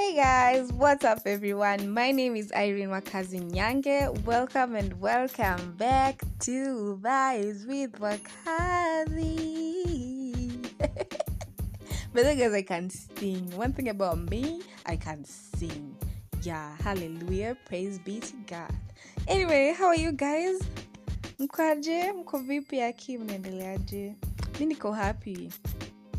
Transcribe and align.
Hey 0.00 0.14
guys, 0.16 0.72
what's 0.72 1.04
up 1.04 1.20
everyone? 1.26 1.90
My 1.90 2.10
name 2.10 2.34
is 2.34 2.50
Irene 2.52 2.88
Wakazi 2.88 3.38
Nyange. 3.52 4.24
Welcome 4.24 4.74
and 4.74 4.98
welcome 4.98 5.74
back 5.76 6.22
to 6.40 6.98
Vibes 7.02 7.66
with 7.68 7.92
Wakazi. 8.00 8.26
but 10.78 12.22
then 12.24 12.38
guys, 12.38 12.54
I 12.54 12.62
can 12.62 12.88
sing. 12.88 13.50
One 13.54 13.74
thing 13.74 13.90
about 13.90 14.16
me, 14.30 14.62
I 14.86 14.96
can 14.96 15.22
sing. 15.22 15.94
Yeah, 16.42 16.74
hallelujah. 16.78 17.58
Praise 17.66 17.98
be 17.98 18.20
to 18.20 18.36
God. 18.46 18.72
Anyway, 19.28 19.74
how 19.76 19.88
are 19.88 19.96
you 19.96 20.12
guys? 20.12 20.62
Mkoaje? 21.38 22.12
Mko 22.12 22.38
vipi 22.38 22.82
aki? 22.82 23.18
Mnaendeleaje? 23.18 24.14
Mi 24.58 24.66
niko 24.66 24.92
happy. 24.96 25.50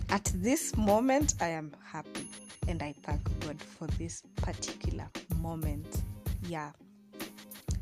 At 0.09 0.31
this 0.35 0.77
moment, 0.77 1.33
I 1.41 1.47
am 1.47 1.71
happy. 1.83 2.30
And 2.71 2.81
I 2.81 2.95
thank 3.03 3.21
God 3.41 3.61
for 3.61 3.85
this 3.99 4.23
particular 4.37 5.05
moment. 5.41 6.03
Yeah. 6.47 6.71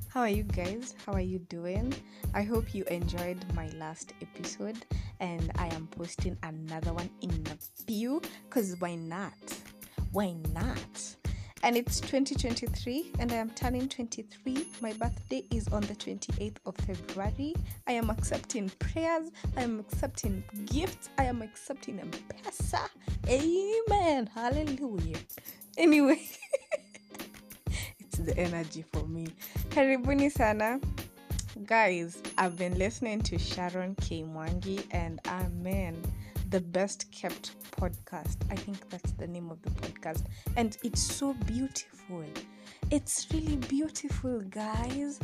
How 0.08 0.22
are 0.22 0.30
you 0.30 0.42
guys? 0.42 0.96
How 1.06 1.14
are 1.14 1.22
you 1.22 1.38
doing? 1.38 1.94
I 2.34 2.42
hope 2.42 2.74
you 2.74 2.84
enjoyed 2.86 3.38
my 3.54 3.68
last 3.78 4.14
episode 4.20 4.84
and 5.20 5.52
I 5.60 5.68
am 5.68 5.86
posting 5.92 6.36
another 6.42 6.92
one 6.92 7.12
in 7.22 7.30
a 7.52 7.84
few 7.86 8.20
because 8.50 8.78
why 8.80 8.96
not? 8.96 9.32
Why 10.12 10.34
not? 10.56 11.16
And 11.62 11.78
it's 11.78 12.00
2023 12.00 13.12
and 13.20 13.32
I 13.32 13.36
am 13.36 13.52
turning 13.52 13.90
23. 13.90 14.66
My 14.82 14.94
birthday 14.94 15.46
is 15.52 15.68
on 15.68 15.82
the 15.82 15.94
28th 15.94 16.58
of 16.66 16.76
February. 16.78 17.54
I 17.86 17.92
am 17.92 18.10
accepting 18.10 18.72
prayers. 18.80 19.30
I 19.56 19.62
am 19.62 19.80
accepting 19.82 20.44
gifts. 20.66 21.10
I 21.20 21.26
am 21.26 21.44
accepting 21.44 22.00
M-Pesa. 22.00 22.90
Amen. 23.30 24.28
Hallelujah. 24.34 25.18
Anyway, 25.78 26.20
it's 28.00 28.18
the 28.18 28.36
energy 28.36 28.84
for 28.92 29.06
me. 29.08 29.28
Karibuni 29.70 30.32
sana. 30.32 30.80
Guys, 31.66 32.24
I've 32.40 32.58
been 32.58 32.76
listening 32.80 33.22
to 33.22 33.38
Sharon 33.38 33.94
K. 33.96 34.24
Mwangi 34.24 34.84
and 34.92 35.20
amen. 35.28 36.02
The 36.50 36.60
best 36.60 37.12
kept 37.12 37.52
podcast. 37.80 38.38
I 38.50 38.56
think 38.56 38.90
that's 38.90 39.12
the 39.12 39.28
name 39.28 39.52
of 39.52 39.62
the 39.62 39.70
podcast. 39.70 40.26
And 40.58 40.76
it's 40.84 41.02
so 41.02 41.34
beautiful. 41.46 42.24
It's 42.90 43.28
really 43.32 43.58
beautiful, 43.58 44.42
guys. 44.50 45.20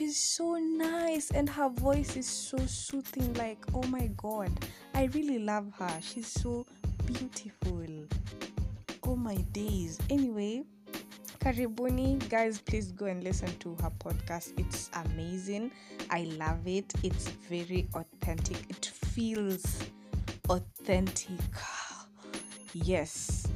She's 0.00 0.16
so 0.16 0.54
nice 0.54 1.30
and 1.30 1.46
her 1.46 1.68
voice 1.68 2.16
is 2.16 2.24
so 2.26 2.56
soothing. 2.56 3.34
Like, 3.34 3.58
oh 3.74 3.82
my 3.88 4.06
god, 4.16 4.50
I 4.94 5.10
really 5.12 5.38
love 5.38 5.70
her. 5.78 5.90
She's 6.00 6.26
so 6.26 6.64
beautiful. 7.04 7.84
Oh 9.04 9.14
my 9.14 9.34
days. 9.52 9.98
Anyway, 10.08 10.64
Karibuni, 11.40 12.26
guys, 12.30 12.62
please 12.62 12.92
go 12.92 13.04
and 13.04 13.22
listen 13.22 13.54
to 13.58 13.76
her 13.82 13.90
podcast. 13.98 14.58
It's 14.58 14.88
amazing. 15.04 15.70
I 16.08 16.22
love 16.38 16.66
it. 16.66 16.90
It's 17.02 17.28
very 17.28 17.86
authentic. 17.92 18.70
It 18.70 18.86
feels 18.86 19.84
authentic. 20.48 21.36
Yes. 22.72 23.49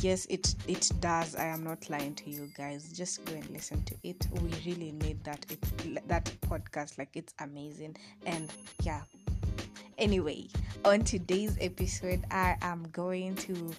Yes, 0.00 0.26
it 0.26 0.54
it 0.68 0.90
does. 1.00 1.34
I 1.34 1.46
am 1.46 1.64
not 1.64 1.90
lying 1.90 2.14
to 2.16 2.30
you 2.30 2.48
guys. 2.56 2.92
Just 2.92 3.24
go 3.24 3.34
and 3.34 3.50
listen 3.50 3.82
to 3.84 3.96
it. 4.04 4.28
We 4.32 4.50
really 4.64 4.92
need 4.92 5.24
that 5.24 5.44
it 5.50 6.08
that 6.08 6.24
podcast 6.42 6.98
like 6.98 7.10
it's 7.14 7.34
amazing. 7.40 7.96
And 8.24 8.52
yeah. 8.82 9.02
Anyway, 9.98 10.46
on 10.84 11.00
today's 11.02 11.58
episode, 11.60 12.24
I 12.30 12.56
am 12.62 12.86
going 12.92 13.34
to 13.36 13.72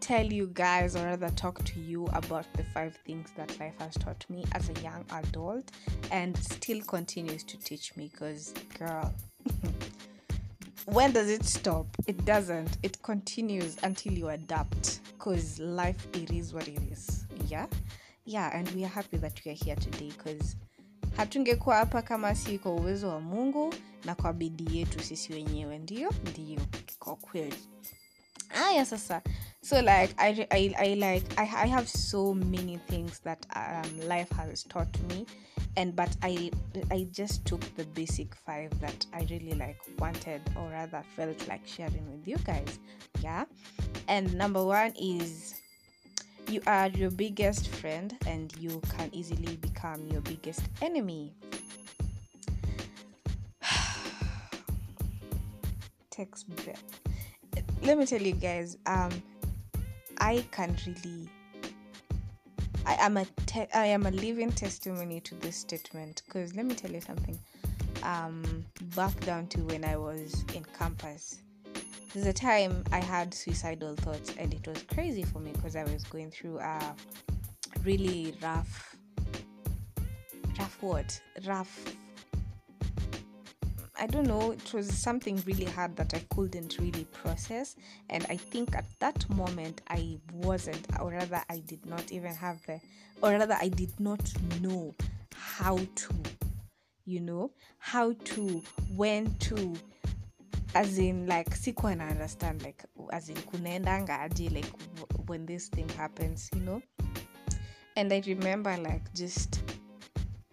tell 0.00 0.24
you 0.24 0.50
guys 0.54 0.96
or 0.96 1.04
rather 1.04 1.30
talk 1.30 1.62
to 1.64 1.80
you 1.80 2.06
about 2.14 2.46
the 2.54 2.62
five 2.62 2.96
things 3.06 3.30
that 3.36 3.58
life 3.60 3.74
has 3.78 3.94
taught 3.94 4.24
me 4.28 4.44
as 4.52 4.70
a 4.70 4.80
young 4.82 5.04
adult 5.12 5.70
and 6.10 6.36
still 6.36 6.80
continues 6.82 7.42
to 7.42 7.58
teach 7.58 7.96
me 7.96 8.10
because 8.12 8.52
girl 8.78 9.14
when 10.86 11.12
does 11.12 11.28
it 11.28 11.44
stop? 11.44 11.86
It 12.06 12.24
doesn't. 12.24 12.78
It 12.82 13.02
continues 13.02 13.76
until 13.82 14.12
you 14.12 14.28
adapt 14.28 15.00
because 15.18 15.58
life 15.58 16.06
it 16.14 16.30
is 16.30 16.52
what 16.52 16.68
it 16.68 16.80
is. 16.92 17.24
Yeah? 17.48 17.66
Yeah 18.24 18.50
and 18.58 18.68
we 18.72 18.84
are 18.84 18.88
happy 18.88 19.16
that 19.18 19.40
we 19.44 19.52
are 19.52 19.54
here 19.64 19.76
today 19.76 20.10
because 20.16 20.56
hatungekuwa 21.16 21.76
hapa 21.76 22.02
kama 22.02 22.34
si 22.34 22.58
kwa 22.58 22.72
uwezo 22.74 23.08
wa 23.08 23.20
mungu 23.20 23.74
na 24.04 24.14
kwa 24.14 24.32
bidii 24.32 24.78
yetu 24.78 25.00
sisi 25.02 25.32
wenyewe. 25.32 25.78
Ndio 25.78 26.10
ndio 26.30 26.60
kwa 26.98 27.16
kweli. 27.16 27.54
Aya 28.68 28.86
sasa. 28.86 29.22
So 29.62 29.76
like 29.80 30.14
I, 30.18 30.46
I, 30.50 30.74
I 30.78 30.94
like 30.94 31.26
I, 31.36 31.48
I 31.64 31.68
have 31.68 31.88
so 31.88 32.34
many 32.34 32.78
things 32.88 33.20
that 33.22 33.46
um, 33.56 34.00
life 34.08 34.34
has 34.36 34.64
taught 34.64 34.98
me 35.08 35.26
and 35.76 35.94
but 35.96 36.16
I 36.22 36.50
I 36.90 37.06
just 37.12 37.44
took 37.44 37.60
the 37.76 37.84
basic 37.84 38.34
five 38.34 38.70
that 38.80 39.06
I 39.12 39.26
really 39.30 39.54
like 39.54 39.80
wanted 39.98 40.42
or 40.56 40.68
rather 40.70 41.02
felt 41.16 41.48
like 41.48 41.66
sharing 41.66 42.06
with 42.10 42.26
you 42.26 42.36
guys. 42.44 42.78
Yeah? 43.20 43.44
And 44.08 44.34
number 44.34 44.64
one 44.64 44.92
is 45.00 45.54
you 46.48 46.60
are 46.66 46.88
your 46.88 47.10
biggest 47.10 47.68
friend 47.68 48.16
and 48.26 48.54
you 48.58 48.80
can 48.96 49.10
easily 49.12 49.56
become 49.56 50.06
your 50.08 50.20
biggest 50.20 50.62
enemy. 50.82 51.32
Takes 56.10 56.44
breath 56.44 57.00
let 57.84 57.98
me 57.98 58.06
tell 58.06 58.20
you 58.20 58.32
guys 58.32 58.78
um 58.86 59.10
I 60.18 60.44
can 60.52 60.76
really 60.86 61.28
I 62.86 62.94
am 63.00 63.16
a 63.16 63.24
te- 63.46 63.72
I 63.74 63.86
am 63.86 64.06
a 64.06 64.10
living 64.10 64.52
testimony 64.52 65.20
to 65.20 65.34
this 65.36 65.56
statement 65.56 66.22
because 66.26 66.54
let 66.54 66.66
me 66.66 66.74
tell 66.74 66.90
you 66.90 67.00
something. 67.00 67.38
Um, 68.02 68.64
back 68.94 69.18
down 69.20 69.46
to 69.48 69.60
when 69.60 69.84
I 69.84 69.96
was 69.96 70.44
in 70.54 70.64
campus, 70.78 71.40
there's 72.12 72.26
a 72.26 72.32
time 72.32 72.84
I 72.92 73.00
had 73.00 73.32
suicidal 73.32 73.96
thoughts, 73.96 74.34
and 74.38 74.52
it 74.52 74.66
was 74.66 74.82
crazy 74.82 75.22
for 75.22 75.38
me 75.38 75.52
because 75.52 75.76
I 75.76 75.84
was 75.84 76.04
going 76.04 76.30
through 76.30 76.58
a 76.58 76.94
really 77.82 78.34
rough, 78.42 78.96
rough 80.58 80.76
what, 80.82 81.20
rough 81.46 81.96
I 83.96 84.06
don't 84.06 84.26
know, 84.26 84.50
it 84.50 84.74
was 84.74 84.92
something 84.92 85.40
really 85.46 85.66
hard 85.66 85.96
that 85.96 86.14
I 86.14 86.22
couldn't 86.34 86.78
really 86.78 87.04
process. 87.12 87.76
And 88.10 88.26
I 88.28 88.36
think 88.36 88.74
at 88.76 88.86
that 88.98 89.28
moment 89.30 89.82
I 89.88 90.18
wasn't, 90.32 90.86
or 91.00 91.12
rather, 91.12 91.40
I 91.48 91.58
did 91.58 91.86
not 91.86 92.10
even 92.10 92.34
have 92.34 92.60
the, 92.66 92.80
or 93.22 93.30
rather, 93.30 93.56
I 93.60 93.68
did 93.68 93.98
not 94.00 94.20
know 94.60 94.94
how 95.36 95.76
to, 95.76 96.14
you 97.04 97.20
know, 97.20 97.52
how 97.78 98.12
to, 98.12 98.62
when 98.96 99.32
to, 99.36 99.74
as 100.74 100.98
in 100.98 101.26
like 101.28 101.50
sikuwa 101.54 101.96
na 101.96 102.08
understand 102.08 102.62
like 102.62 102.84
as 103.12 103.28
in 103.28 103.36
kunaendanga 103.36 104.20
aje 104.20 104.48
like 104.50 104.72
when 105.28 105.46
this 105.46 105.70
thing 105.70 105.88
happens 105.96 106.50
you 106.52 106.60
know 106.60 106.82
and 107.96 108.12
i 108.12 108.20
remember 108.26 108.76
like 108.76 109.12
just 109.12 109.73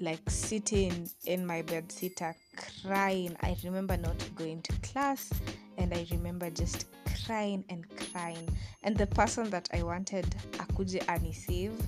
like 0.01 0.29
sitting 0.29 1.09
in 1.25 1.45
my 1.45 1.61
bed 1.61 1.91
sitter 1.91 2.35
crying. 2.83 3.35
I 3.41 3.55
remember 3.63 3.95
not 3.97 4.17
going 4.35 4.61
to 4.63 4.73
class 4.81 5.29
and 5.77 5.93
i 5.93 6.05
remember 6.11 6.49
just 6.49 6.85
crying 7.25 7.63
and 7.69 7.85
crying. 7.95 8.49
And 8.83 8.97
the 8.97 9.07
person 9.07 9.49
that 9.51 9.69
i 9.73 9.83
wanted 9.83 10.25
akuje 10.57 10.99
anisave 11.05 11.79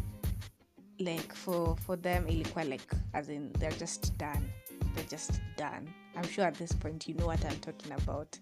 like 0.99 1.33
for 1.33 1.75
for 1.77 1.95
them 1.95 2.27
ilikuwa 2.27 2.69
like 2.69 2.93
as 3.13 3.29
in 3.29 3.51
they're 3.53 3.79
just 3.79 4.17
done. 4.17 4.49
They're 4.95 5.09
just 5.09 5.41
done. 5.57 5.91
I'm 6.15 6.27
sure 6.27 6.45
at 6.45 6.53
this 6.53 6.71
point 6.71 7.07
you 7.07 7.15
know 7.15 7.25
what 7.25 7.43
i'm 7.45 7.57
talking 7.57 7.91
about. 7.93 8.37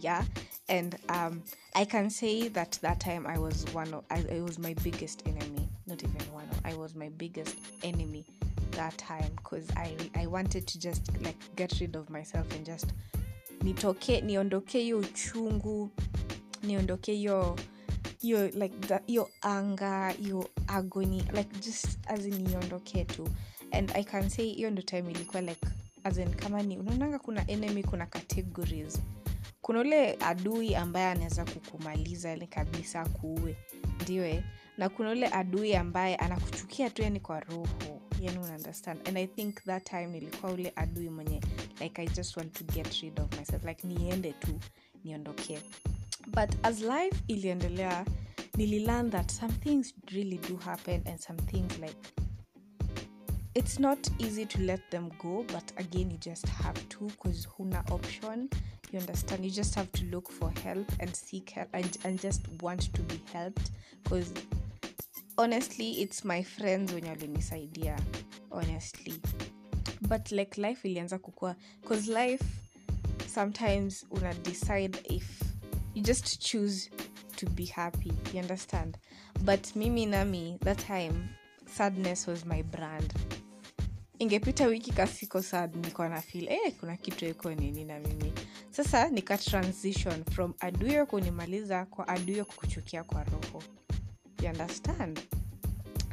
Yeah? 0.00 0.24
And 0.68 0.96
um 1.08 1.42
i 1.74 1.84
can 1.84 2.10
say 2.10 2.48
that 2.48 2.78
that 2.82 3.00
time 3.00 3.26
i 3.26 3.38
was 3.38 3.64
one 3.72 3.94
of 3.94 4.04
i, 4.10 4.24
I 4.30 4.40
was 4.42 4.58
my 4.58 4.74
biggest 4.84 5.22
enemy. 5.26 5.68
Not 5.86 6.02
even 6.02 6.32
one 6.32 6.48
of 6.50 6.60
i 6.64 6.74
was 6.74 6.94
my 6.94 7.08
biggest 7.08 7.56
enemy 7.82 8.26
that 8.76 8.96
time 8.96 9.30
because 9.36 9.72
I 9.76 9.96
I 10.22 10.26
wanted 10.26 10.66
to 10.66 10.78
just 10.78 11.08
like 11.22 11.38
get 11.56 11.80
rid 11.80 11.96
of 11.96 12.10
myself 12.10 12.52
and 12.56 12.66
just 12.66 12.86
nitoke 13.62 14.20
niondoke 14.20 14.78
hiyo 14.80 14.98
uchungu 14.98 15.90
niondoke 16.62 17.12
hiyo 17.12 17.56
hiyo 18.24 18.48
like 18.48 18.74
hiyo 19.06 19.30
anga 19.40 20.08
hiyo 20.08 20.50
agony 20.66 21.22
like 21.32 21.58
just 21.60 21.98
as 22.06 22.20
niondoke 22.20 23.04
tu. 23.04 23.28
And 23.70 23.90
I 23.94 24.04
can 24.04 24.28
say 24.30 24.52
hiyo 24.52 24.70
ndo 24.70 24.82
time 24.82 25.10
ilikuwa 25.10 25.42
like 25.42 25.66
as 26.04 26.18
kama 26.36 26.62
ni 26.62 26.78
unaonanga 26.78 27.18
kuna 27.18 27.50
enemy 27.50 27.82
kuna 27.82 28.06
categories. 28.06 29.00
Kuna 29.62 29.80
ule 29.80 30.16
adui 30.20 30.74
ambaye 30.74 31.06
anaweza 31.06 31.44
kukumaliza 31.44 32.28
yani 32.28 32.46
kabisa 32.46 33.06
kuue 33.08 33.56
ndio 34.02 34.42
na 34.78 34.88
kuna 34.88 35.10
ule 35.10 35.26
adui 35.28 35.76
ambaye 35.76 36.16
anakuchukia 36.16 36.90
tu 36.90 37.02
yani 37.02 37.20
kwa 37.20 37.40
roho 37.40 37.93
yani 38.20 38.38
unaunderstand 38.38 39.08
and 39.08 39.18
i 39.18 39.26
think 39.26 39.54
that 39.64 39.84
time 39.90 40.06
nilikuwa 40.06 40.52
ule 40.52 40.72
adui 40.76 41.08
mwenye 41.10 41.40
like 41.80 42.02
i 42.02 42.06
just 42.06 42.36
want 42.36 42.52
to 42.52 42.64
get 42.64 43.02
rid 43.02 43.20
of 43.20 43.38
myself. 43.38 43.64
Like 43.64 43.86
niende 43.86 44.32
tu 44.32 44.60
niondokee 45.04 45.58
but 46.26 46.50
as 46.62 46.80
life 46.80 47.22
iliendelea 47.28 48.06
nililearn 48.56 49.10
that 49.10 49.32
some 49.32 49.52
things 49.52 49.94
really 50.06 50.38
do 50.48 50.56
happen 50.56 51.02
and 51.06 51.18
some 51.18 51.42
things 51.42 51.78
like 51.78 51.96
it's 53.54 53.78
not 53.78 54.10
easy 54.18 54.46
to 54.46 54.58
let 54.58 54.90
them 54.90 55.10
go 55.22 55.44
but 55.52 55.72
again 55.76 56.10
you 56.10 56.18
just 56.18 56.48
have 56.48 56.88
to 56.88 57.04
because 57.06 57.48
huna 57.48 57.84
option. 57.90 58.48
You 58.92 59.00
understand? 59.00 59.44
You 59.44 59.50
just 59.50 59.74
have 59.74 59.90
to 59.92 60.04
look 60.04 60.30
for 60.30 60.52
help 60.62 60.86
and 61.00 61.14
seek 61.16 61.50
help 61.50 61.68
and, 61.72 61.98
and 62.04 62.20
just 62.20 62.42
want 62.62 62.92
to 62.94 63.02
be 63.02 63.20
helped 63.32 63.70
because 64.04 64.32
honestly 65.36 65.90
it's 66.02 66.24
my 66.24 66.42
friends 66.44 66.92
wenye 66.92 67.08
walinisaidia 67.10 67.98
honestly. 68.50 69.20
But 70.00 70.32
like 70.32 70.60
life 70.68 70.88
ilianza 70.88 71.18
kukua. 71.18 71.56
Because 71.82 72.12
life 72.12 72.44
sometimes 73.34 74.06
una 74.10 74.34
decide 74.34 74.98
if 75.10 75.42
you 75.94 76.02
just 76.02 76.38
choose 76.40 76.90
to 77.36 77.46
be 77.50 77.64
happy 77.66 78.12
you 78.32 78.40
understand? 78.40 78.98
But 79.40 79.76
mimi 79.76 80.06
nami 80.06 80.58
that 80.60 80.86
time 80.86 81.28
sadness 81.66 82.26
was 82.26 82.44
my 82.44 82.62
brand. 82.62 83.14
Ingepita 84.18 84.66
wiki 84.66 84.92
kasiko 84.92 85.42
sad 85.42 85.74
nilikuwa 85.76 86.08
na 86.08 86.20
fil 86.22 86.48
eh, 86.48 86.72
kuna 86.80 86.96
kitu 86.96 87.26
iko 87.26 87.54
nini 87.54 87.84
na 87.84 87.98
mimi. 88.00 88.32
Sasa 88.70 89.08
nika 89.10 89.38
transition 89.38 90.24
from 90.24 90.54
aduyo 90.60 91.06
kunimaliza 91.06 91.84
kwa 91.86 92.08
aduyo 92.08 92.44
kukuchukia 92.44 93.04
kwa 93.04 93.24
roho 93.24 93.62
you 94.44 94.50
understand? 94.50 95.22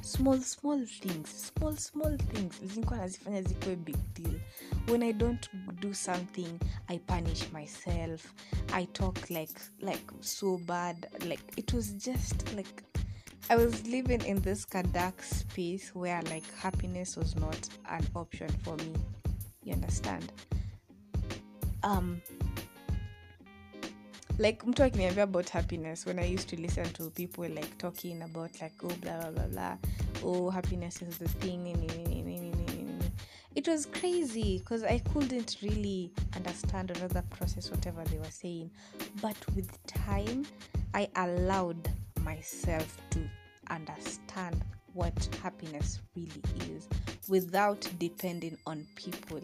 Small 0.01 0.39
small 0.39 0.86
things 0.86 1.51
small 1.56 1.75
small 1.78 2.18
things 2.18 2.56
zilikuwa 2.63 3.00
nazifanya 3.00 3.42
big 3.75 3.98
deal. 4.13 4.39
When 4.88 5.04
i 5.04 5.13
don't 5.13 5.50
do 5.80 5.94
something 5.94 6.60
i 6.88 7.00
punish 7.00 7.51
myself. 7.54 8.33
I 8.74 8.86
talk 8.86 9.30
like 9.30 9.62
like 9.80 10.04
so 10.22 10.57
bad. 10.57 11.07
Like 11.30 11.44
it 11.57 11.74
was 11.74 11.94
just 11.94 12.54
like 12.56 12.83
i 13.50 13.56
was 13.56 13.86
living 13.88 14.22
in 14.25 14.42
this 14.42 14.66
dark 14.92 15.22
space 15.24 15.92
where 15.95 16.22
like 16.24 16.45
happiness 16.62 17.18
was 17.18 17.36
not 17.36 17.69
an 17.89 18.06
option 18.16 18.50
for 18.63 18.75
me. 18.78 18.94
You 19.63 19.74
understand? 19.74 20.31
Um 21.83 22.22
like 24.42 24.66
mtu 24.68 24.84
akiniambia 24.84 25.24
about 25.24 25.50
happiness 25.50 26.06
when 26.08 26.20
i 26.20 26.34
used 26.34 26.50
to 26.50 26.56
listen 26.56 26.86
to 26.86 27.10
people 27.10 27.48
like 27.50 27.78
talking 27.78 28.22
about 28.22 28.62
like 28.62 28.86
oh 28.86 28.96
blah 29.02 29.18
blah 29.18 29.32
blah 29.32 29.48
blah 29.48 29.78
oh 30.24 30.50
happiness 30.50 31.02
is 31.02 31.20
the 31.20 31.28
thing 31.28 31.62
it 33.56 33.68
was 33.68 33.86
crazy 33.86 34.60
because 34.60 34.84
i 34.84 35.00
couldn't 35.00 35.58
really 35.62 36.12
understand 36.36 36.92
or 36.92 36.94
rather 37.02 37.22
process 37.30 37.70
whatever 37.70 38.04
they 38.06 38.18
were 38.18 38.32
saying. 38.32 38.72
But 39.22 39.36
with 39.56 39.70
time 39.86 40.46
i 40.94 41.08
allowed 41.16 41.90
myself 42.24 42.98
to 43.10 43.20
understand 43.70 44.64
what 44.94 45.30
happiness 45.44 46.00
really 46.16 46.42
is 46.76 46.88
without 47.28 47.88
depending 48.00 48.58
on 48.66 48.88
people 48.96 49.40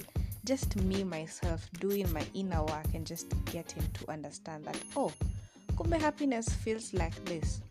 just 0.48 0.78
me 0.78 1.04
myself 1.04 1.70
doing 1.82 2.10
my 2.14 2.26
inner 2.34 2.64
work 2.64 2.86
and 2.94 3.06
just 3.06 3.28
getting 3.44 3.84
to 3.92 4.10
understand 4.10 4.64
that 4.64 4.82
oh 4.96 5.12
kumbe 5.76 6.00
happiness 6.00 6.48
feels 6.48 6.94
like 6.94 7.14
this. 7.26 7.62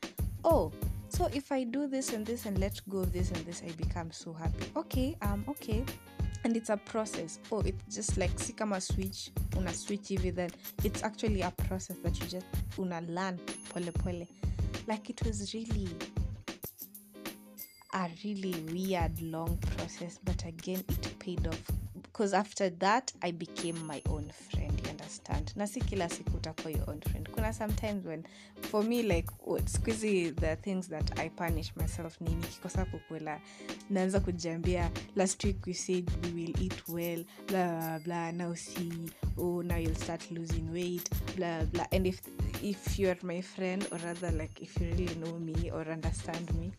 Oh 0.45 0.71
so 1.09 1.27
if 1.33 1.51
i 1.51 1.65
do 1.65 1.87
this 1.87 2.13
and 2.13 2.27
this 2.27 2.45
and 2.45 2.59
let 2.59 2.79
go 2.91 2.99
of 2.99 3.13
this 3.15 3.31
and 3.31 3.47
this 3.47 3.63
i 3.67 3.73
become 3.73 4.13
so 4.13 4.31
happy. 4.35 4.67
Okay 4.77 5.17
um 5.23 5.43
okay. 5.49 5.85
And 6.45 6.55
it's 6.55 6.69
a 6.69 6.77
process. 6.77 7.39
Oh 7.51 7.61
it's 7.61 7.97
just 7.97 8.19
like 8.19 8.39
si 8.39 8.53
kama 8.53 8.79
switch 8.79 9.31
una 9.57 9.73
switch 9.73 10.09
hivi 10.09 10.35
then 10.35 10.51
it's 10.85 11.03
actually 11.03 11.41
a 11.41 11.51
process 11.67 11.97
that 12.03 12.21
you 12.21 12.27
just 12.27 12.47
una 12.79 13.01
learn 13.09 13.39
pole 13.71 13.91
pole. 14.05 14.29
Like 14.87 15.09
it 15.09 15.25
was 15.25 15.55
really 15.55 15.89
a 17.95 18.11
really 18.23 18.55
weird 18.71 19.19
long 19.23 19.57
process 19.77 20.21
but 20.23 20.45
again 20.45 20.85
it 20.89 21.19
paid 21.19 21.47
off 21.47 21.63
because 22.17 22.33
after 22.33 22.71
that 22.71 23.13
i 23.21 23.31
became 23.31 23.87
my 23.87 24.01
own 24.09 24.31
friend 24.51 24.73
you 24.83 24.91
understand? 24.91 25.53
Na 25.57 25.67
si 25.67 25.81
kila 25.81 26.09
siku 26.09 26.37
utakuwa 26.37 26.71
your 26.71 26.91
own 26.91 27.01
friend. 27.01 27.29
Kuna 27.35 27.53
sometimes 27.53 28.07
when 28.07 28.25
for 28.63 28.83
me 28.83 29.03
like 29.03 29.27
skuizi 29.67 30.31
the 30.31 30.57
things 30.57 30.89
that 30.89 31.19
i 31.19 31.29
punish 31.29 31.73
myself 31.77 32.21
ni 32.21 32.35
nikikosa 32.35 32.85
kukula 32.85 33.41
naanza 33.91 34.21
kujiambia 34.21 34.91
last 35.17 35.45
week 35.45 35.67
we 35.67 35.75
said 35.75 36.11
we 36.25 36.31
will 36.31 36.63
eat 36.63 36.89
well 36.89 37.25
blah, 37.49 37.79
blah, 37.79 37.99
blah. 37.99 38.33
now 38.33 38.55
see 38.55 38.93
oh 39.39 39.63
now 39.63 39.77
you'll 39.77 39.95
start 39.95 40.31
losing 40.31 40.71
weight 40.73 41.11
blah 41.37 41.87
and 41.93 42.07
if 42.07 42.21
if 42.63 42.99
you're 42.99 43.19
my 43.23 43.43
friend 43.43 43.87
or 43.93 43.99
rather 43.99 44.33
like 44.33 44.63
if 44.63 44.81
you 44.81 44.87
really 44.87 45.15
know 45.15 45.39
me 45.39 45.71
or 45.71 45.93
understand 45.93 46.55
me 46.55 46.73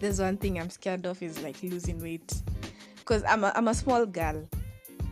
there's 0.00 0.20
one 0.20 0.36
thing 0.36 0.58
i'm 0.58 0.70
scared 0.70 1.06
of 1.06 1.22
is 1.22 1.40
like 1.42 1.62
losing 1.62 2.02
weight. 2.02 2.34
Because 2.96 3.22
I'm 3.22 3.44
I'm 3.44 3.68
a 3.68 3.74
small 3.74 4.04
girl 4.04 4.48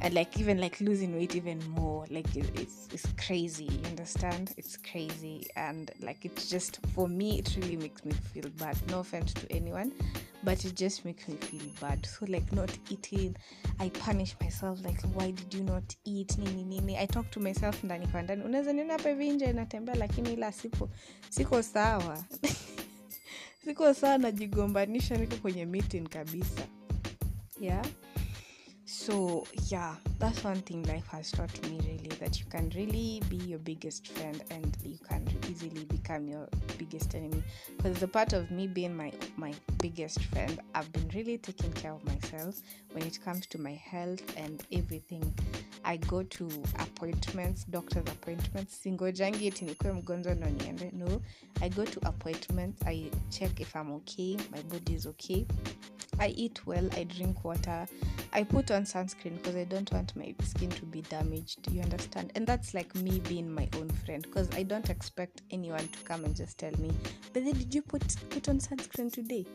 and 0.05 0.13
like 0.13 0.39
even 0.39 0.61
like 0.61 0.79
losing 0.83 1.17
weight 1.17 1.35
even 1.35 1.59
more 1.71 2.05
like 2.11 2.37
it, 2.37 2.45
it's 2.61 2.89
it's 2.93 3.07
crazy 3.27 3.65
you 3.65 3.81
understand? 3.89 4.53
It's 4.59 4.77
crazy 4.77 5.47
and 5.57 5.91
like 6.01 6.27
it's 6.27 6.51
just 6.51 6.79
for 6.95 7.09
me 7.09 7.39
it 7.39 7.57
really 7.59 7.79
makes 7.79 8.05
me 8.05 8.13
feel 8.13 8.51
bad. 8.59 8.77
No 8.91 9.01
offense 9.01 9.33
to 9.33 9.51
anyone 9.51 9.93
but 10.43 10.63
it 10.67 10.75
just 10.75 11.07
makes 11.07 11.27
me 11.27 11.37
feel 11.37 11.67
bad. 11.81 12.05
So 12.05 12.27
like 12.29 12.53
not 12.53 12.71
eating 12.91 13.35
i 13.81 13.89
punish 13.89 14.37
myself 14.43 14.85
like 14.85 15.01
why 15.15 15.31
did 15.31 15.55
you 15.55 15.63
not 15.63 15.97
eat? 16.05 16.37
Nini 16.37 16.65
nini. 16.65 16.99
I 16.99 17.07
talk 17.07 17.31
to 17.31 17.41
myself 17.41 17.83
ndani 17.85 18.07
kwa 18.07 18.23
ndani. 18.23 18.43
Unaweza 18.45 18.73
niona 18.73 18.93
hapa 18.93 19.09
hivi 19.09 19.31
nje 19.31 19.53
natembea 19.53 19.95
lakini 19.95 20.33
ila 20.33 20.53
sipo 20.53 20.91
siko 21.31 21.63
sawa. 21.63 22.25
Siko 23.65 23.95
sawa 23.95 24.19
najigombanisha 24.19 25.17
niko 25.17 25.37
kwenye 25.37 25.67
meeting 25.67 26.09
kabisa. 26.09 26.67
Yeah 27.61 27.85
so 29.05 29.47
yeah 29.67 29.95
that's 30.19 30.43
one 30.43 30.63
thing 30.63 30.83
life 30.85 31.07
has 31.09 31.31
taught 31.31 31.53
me 31.69 31.79
really 31.87 32.09
that 32.21 32.41
you 32.41 32.47
can 32.47 32.71
really 32.75 33.21
be 33.29 33.37
your 33.37 33.59
biggest 33.59 34.09
friend 34.09 34.43
and 34.51 34.79
you 34.83 34.97
can 35.07 35.23
easily 35.51 35.85
become 35.85 36.27
your 36.27 36.49
biggest 36.79 37.15
enemy. 37.15 37.43
Because 37.77 37.99
the 38.01 38.09
part 38.09 38.33
of 38.33 38.51
me 38.51 38.67
being 38.67 38.97
my 38.97 39.13
my 39.37 39.53
biggest 39.79 40.25
friend 40.25 40.59
i've 40.75 40.91
been 40.93 41.11
really 41.15 41.37
taking 41.37 41.71
care 41.73 41.93
of 41.93 42.03
myself 42.07 42.63
when 42.93 43.05
it 43.05 43.19
comes 43.23 43.47
to 43.49 43.59
my 43.59 43.73
health 43.73 44.23
and 44.39 44.63
everything 44.73 45.35
i 45.85 45.97
go 45.99 46.23
to 46.23 46.49
appointments 46.79 47.71
doctor's 47.71 48.09
appointments 48.09 48.83
singojangi 48.83 49.47
eti 49.47 49.65
nikuwe 49.65 49.93
mgonjwa 49.93 50.35
ndo 50.35 50.51
niende 50.51 50.91
no 50.91 51.21
i 51.61 51.71
go 51.71 51.85
to 51.85 52.01
appointments 52.01 52.83
i 52.87 53.11
check 53.29 53.61
if 53.61 53.75
i'm 53.75 53.91
okay 53.93 54.37
my 54.53 54.63
body 54.63 54.93
is 54.95 55.07
okay 55.07 55.47
I 56.19 56.29
eat 56.29 56.65
well, 56.67 56.89
I 56.93 57.05
drink 57.05 57.45
water, 57.45 57.87
I 58.33 58.45
put 58.45 58.71
on 58.71 58.85
sunscreen 58.85 59.37
because 59.37 59.57
I 59.57 59.65
don't 59.65 59.91
want 59.93 60.15
my 60.15 60.35
skin 60.45 60.71
to 60.71 60.87
be 60.87 61.03
damaged. 61.03 61.71
You 61.71 61.83
understand? 61.83 62.31
And 62.35 62.47
that's 62.47 62.73
like 62.73 62.95
me 62.95 63.19
being 63.21 63.53
my 63.53 63.69
own 63.77 63.91
friend 63.91 64.23
because 64.23 64.49
I 64.55 64.63
don't 64.63 64.91
expect 64.91 65.43
anyone 65.51 65.89
to 65.89 65.99
come 66.05 66.25
and 66.25 66.35
just 66.37 66.59
tell 66.59 66.73
me, 66.79 66.93
but 67.33 67.45
then 67.45 67.55
did 67.55 67.75
you 67.75 67.83
put 67.83 68.03
put 68.31 68.49
on 68.49 68.59
sunscreen 68.59 69.13
today? 69.13 69.47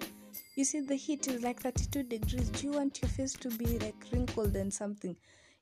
You 0.56 0.65
see, 0.65 0.82
the 0.82 0.96
heat 0.96 1.27
is 1.27 1.42
like 1.42 1.62
32 1.62 2.03
degrees. 2.03 2.50
Do 2.50 2.68
you 2.68 2.74
want 2.74 3.01
your 3.01 3.10
face 3.10 3.34
to 3.34 3.50
be 3.50 3.80
like 3.80 3.96
wrinkled 4.12 4.56
and 4.56 4.74
something? 4.74 5.15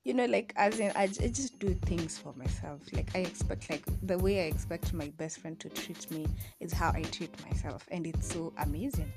You 0.08 0.14
know, 0.14 0.26
like 0.26 0.54
as 0.56 0.80
in, 0.80 0.94
I, 0.96 1.04
I 1.04 1.08
just 1.08 1.60
do 1.60 1.74
things 1.74 2.18
for 2.18 2.32
myself. 2.38 2.80
Like 2.94 3.10
I 3.14 3.20
expect, 3.20 3.70
like 3.70 3.84
the 4.04 4.18
way 4.18 4.46
I 4.46 4.48
expect 4.48 4.94
my 4.94 5.10
best 5.18 5.40
friend 5.40 5.60
to 5.60 5.68
treat 5.68 6.10
me 6.12 6.26
is 6.62 6.72
how 6.72 6.92
I 6.92 7.02
treat 7.02 7.30
myself, 7.46 7.86
and 7.92 8.08
it's 8.08 8.32
so 8.32 8.54
amazing. 8.60 9.12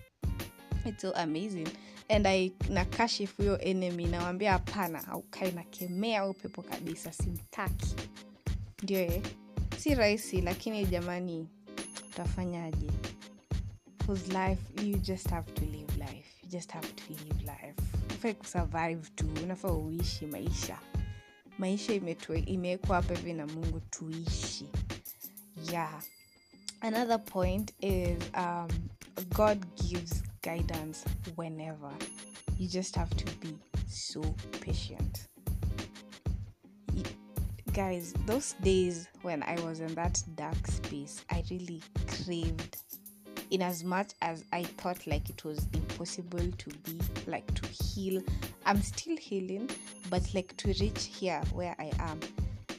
It's 0.84 1.02
so 1.02 1.12
amazing. 1.14 1.68
And 2.08 2.26
i 2.26 2.50
nakashifu 2.68 3.36
huyo 3.42 3.58
enemy 3.62 4.06
nawambia 4.06 4.52
hapana 4.52 5.08
aukai 5.08 5.52
nakemea 5.52 6.26
upepo 6.26 6.62
kabisa 6.62 7.12
simtaki. 7.12 7.94
Ndio 8.82 9.00
e 9.00 9.22
si 9.78 9.94
rahisi 9.94 10.40
lakini 10.40 10.86
jamani 10.86 11.48
utafanyaje? 12.10 12.90
Life 14.08 14.86
you 14.86 14.98
just 14.98 15.30
have 15.30 15.52
to 15.52 15.64
live 15.64 15.96
life. 15.98 16.42
You 16.42 16.48
just 16.50 16.72
have 16.72 16.88
to 16.88 17.12
live 17.12 17.40
life 17.42 17.99
ufai 18.20 18.34
kusurvive 18.34 19.10
tu 19.14 19.26
unafaa 19.42 19.72
uishi 19.72 20.26
maisha 20.26 20.78
maisha 21.58 21.92
imewekwa 22.46 22.96
hapa 22.96 23.14
hivi 23.14 23.32
na 23.32 23.46
mungu 23.46 23.80
tuishi 23.80 24.68
yeah 25.72 26.02
another 26.80 27.24
point 27.24 27.74
is 27.80 28.18
um, 28.36 28.68
god 29.36 29.66
gives 29.88 30.22
guidance 30.42 31.04
whenever. 31.36 31.92
You 32.58 32.68
just 32.68 32.96
have 32.96 33.14
to 33.14 33.24
be 33.40 33.56
so 33.88 34.22
patient. 34.60 35.26
guys, 37.72 38.12
those 38.26 38.54
days 38.62 39.08
when 39.22 39.42
I 39.44 39.54
was 39.60 39.80
in 39.80 39.94
that 39.94 40.22
dark 40.34 40.66
space, 40.66 41.24
I 41.30 41.44
really 41.50 41.82
craved, 42.08 42.78
in 43.50 43.62
as 43.62 43.84
much 43.84 44.12
as 44.22 44.44
I 44.52 44.62
thought 44.62 45.06
like 45.06 45.28
it 45.28 45.44
was 45.44 45.66
impossible 45.72 46.50
to 46.58 46.70
be, 46.70 46.98
like 47.26 47.52
to 47.54 47.66
heal. 47.68 48.22
I'm 48.64 48.80
still 48.82 49.16
healing, 49.16 49.68
but 50.08 50.22
like 50.34 50.56
to 50.58 50.68
reach 50.80 51.04
here 51.04 51.42
where 51.52 51.74
I 51.78 51.90
am, 51.98 52.20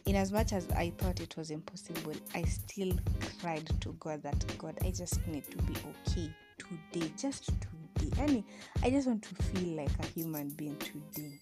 in 0.06 0.16
as 0.16 0.32
much 0.32 0.52
as 0.54 0.68
i 0.72 0.92
thought 0.98 1.20
it 1.20 1.36
was 1.38 1.52
impossible 1.52 2.14
i 2.34 2.42
still 2.44 2.92
cried 3.40 3.70
to 3.80 3.96
god 4.00 4.22
that 4.24 4.44
god 4.58 4.78
i 4.84 4.90
just 4.92 5.26
need 5.28 5.44
to 5.50 5.58
be 5.64 5.74
okay 5.74 6.30
today 6.58 7.12
just 7.18 7.46
today. 7.46 8.12
Any 8.18 8.44
i 8.84 8.90
just 8.90 9.08
want 9.08 9.24
to 9.24 9.36
feel 9.44 9.76
like 9.78 9.92
a 10.02 10.06
human 10.08 10.50
being 10.50 10.76
today. 10.78 11.40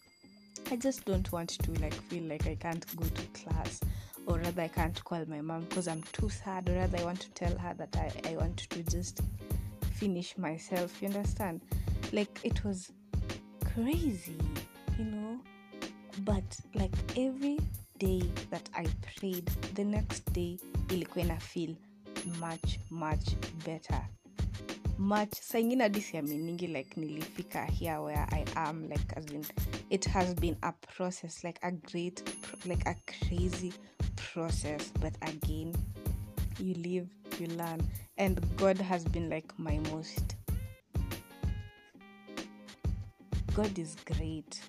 I 0.71 0.75
just 0.75 1.05
don't 1.05 1.31
want 1.31 1.49
to 1.49 1.71
like 1.81 1.93
feel 1.93 2.23
like 2.23 2.45
i 2.47 2.55
can't 2.55 2.85
go 2.95 3.05
to 3.05 3.21
class 3.41 3.79
or 4.29 4.37
rather 4.39 4.61
i 4.61 4.67
can't 4.67 5.03
call 5.03 5.25
my 5.27 5.41
mom 5.41 5.65
because 5.65 5.87
i'm 5.87 6.03
too 6.11 6.29
sad 6.29 6.69
or 6.69 6.73
rather 6.73 6.97
i 6.97 7.03
want 7.03 7.19
to 7.19 7.29
tell 7.31 7.57
her 7.57 7.73
that 7.73 7.95
i, 7.97 8.29
I 8.29 8.35
want 8.35 8.57
to 8.57 8.83
just 8.83 9.21
finish 9.99 10.37
myself 10.37 11.01
you 11.01 11.09
understand? 11.09 11.61
Like 12.13 12.39
it 12.43 12.63
was 12.63 12.91
crazy 13.73 14.37
you 14.97 15.05
know? 15.05 15.39
But 16.19 16.57
like 16.73 16.93
every 17.17 17.59
day 17.97 18.21
that 18.49 18.69
i 18.75 18.87
prayed 19.17 19.45
the 19.75 19.83
next 19.83 20.21
day 20.33 20.57
ilikuwa 20.87 21.39
feel 21.41 21.75
much 22.39 22.79
much 22.89 23.35
better. 23.65 24.01
Much 24.97 25.33
saingine 25.41 25.83
hadi 25.83 26.01
siaminingi 26.01 26.67
like 26.67 26.97
nilifika 26.97 27.65
here 27.65 27.97
where 27.97 28.27
i 28.31 28.45
am 28.55 28.89
like 28.89 29.17
as 29.17 29.25
in 29.31 29.45
it 29.89 30.05
has 30.05 30.35
been 30.35 30.55
a 30.61 30.71
process 30.71 31.43
like 31.43 31.59
a 31.61 31.71
great 31.71 32.23
like 32.65 32.89
a 32.89 32.95
crazy 33.05 33.73
process 34.33 34.91
but 34.99 35.13
again 35.23 35.73
you 36.59 36.73
live 36.75 37.07
you 37.39 37.47
learn 37.55 37.81
and 38.17 38.39
god 38.57 38.77
has 38.77 39.05
been 39.05 39.29
like 39.29 39.57
my 39.57 39.79
most. 39.91 40.35
God 43.55 43.77
is 43.77 43.97
great. 44.05 44.61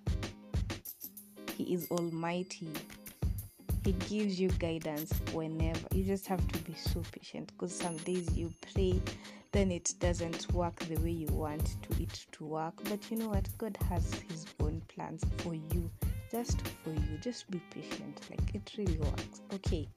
He 1.56 1.74
is 1.74 1.88
almighty. 1.90 2.72
He 3.84 3.92
gives 3.92 4.40
you 4.40 4.48
guidance 4.58 5.12
whenever. 5.32 5.78
You 5.92 6.02
just 6.02 6.26
have 6.26 6.46
to 6.48 6.58
be 6.60 6.74
so 6.74 7.02
patient 7.12 7.52
because 7.52 7.72
some 7.72 7.96
days 7.98 8.36
you 8.36 8.52
pray 8.72 9.00
then 9.52 9.70
it 9.70 9.94
doesn't 9.98 10.52
work 10.52 10.76
the 10.80 10.96
way 11.00 11.10
you 11.10 11.26
want 11.28 11.76
to 11.82 12.02
it 12.02 12.26
to 12.32 12.44
work. 12.44 12.74
But 12.88 13.10
you 13.10 13.16
know 13.16 13.28
what? 13.28 13.48
God 13.58 13.76
has 13.88 14.12
his 14.28 14.46
own 14.60 14.82
plans 14.88 15.24
for 15.38 15.54
you 15.54 15.90
just 16.30 16.60
for 16.68 16.90
you 16.90 17.18
just 17.20 17.50
be 17.50 17.60
patient 17.70 18.20
like 18.30 18.54
it 18.54 18.72
really 18.78 18.98
works 18.98 19.40
okay 19.54 19.88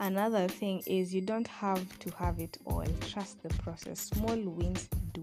another 0.00 0.46
thing 0.48 0.82
is 0.86 1.14
you 1.14 1.20
don't 1.20 1.48
have 1.48 1.98
to 1.98 2.10
have 2.16 2.38
it 2.38 2.58
all 2.64 2.86
trust 3.00 3.42
the 3.42 3.48
process 3.62 4.00
small 4.00 4.36
wins 4.36 4.88
do 5.12 5.22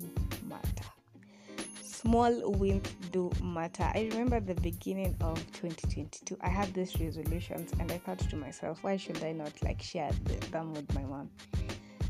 matter 0.49 0.85
small 2.05 2.51
wins 2.51 2.87
do 3.11 3.31
matter. 3.41 3.83
I 3.83 4.07
remember 4.11 4.39
the 4.39 4.53
beginning 4.61 5.15
of 5.21 5.37
2022, 5.53 6.37
I 6.41 6.49
had 6.49 6.71
these 6.73 6.99
resolutions 6.99 7.71
and 7.79 7.91
I 7.91 7.97
thought 7.97 8.19
to 8.19 8.35
myself, 8.35 8.83
why 8.83 8.95
should 8.95 9.23
I 9.23 9.31
not 9.31 9.51
like 9.63 9.81
share 9.81 10.11
them 10.51 10.73
with 10.73 10.93
my 10.93 11.01
mom? 11.01 11.31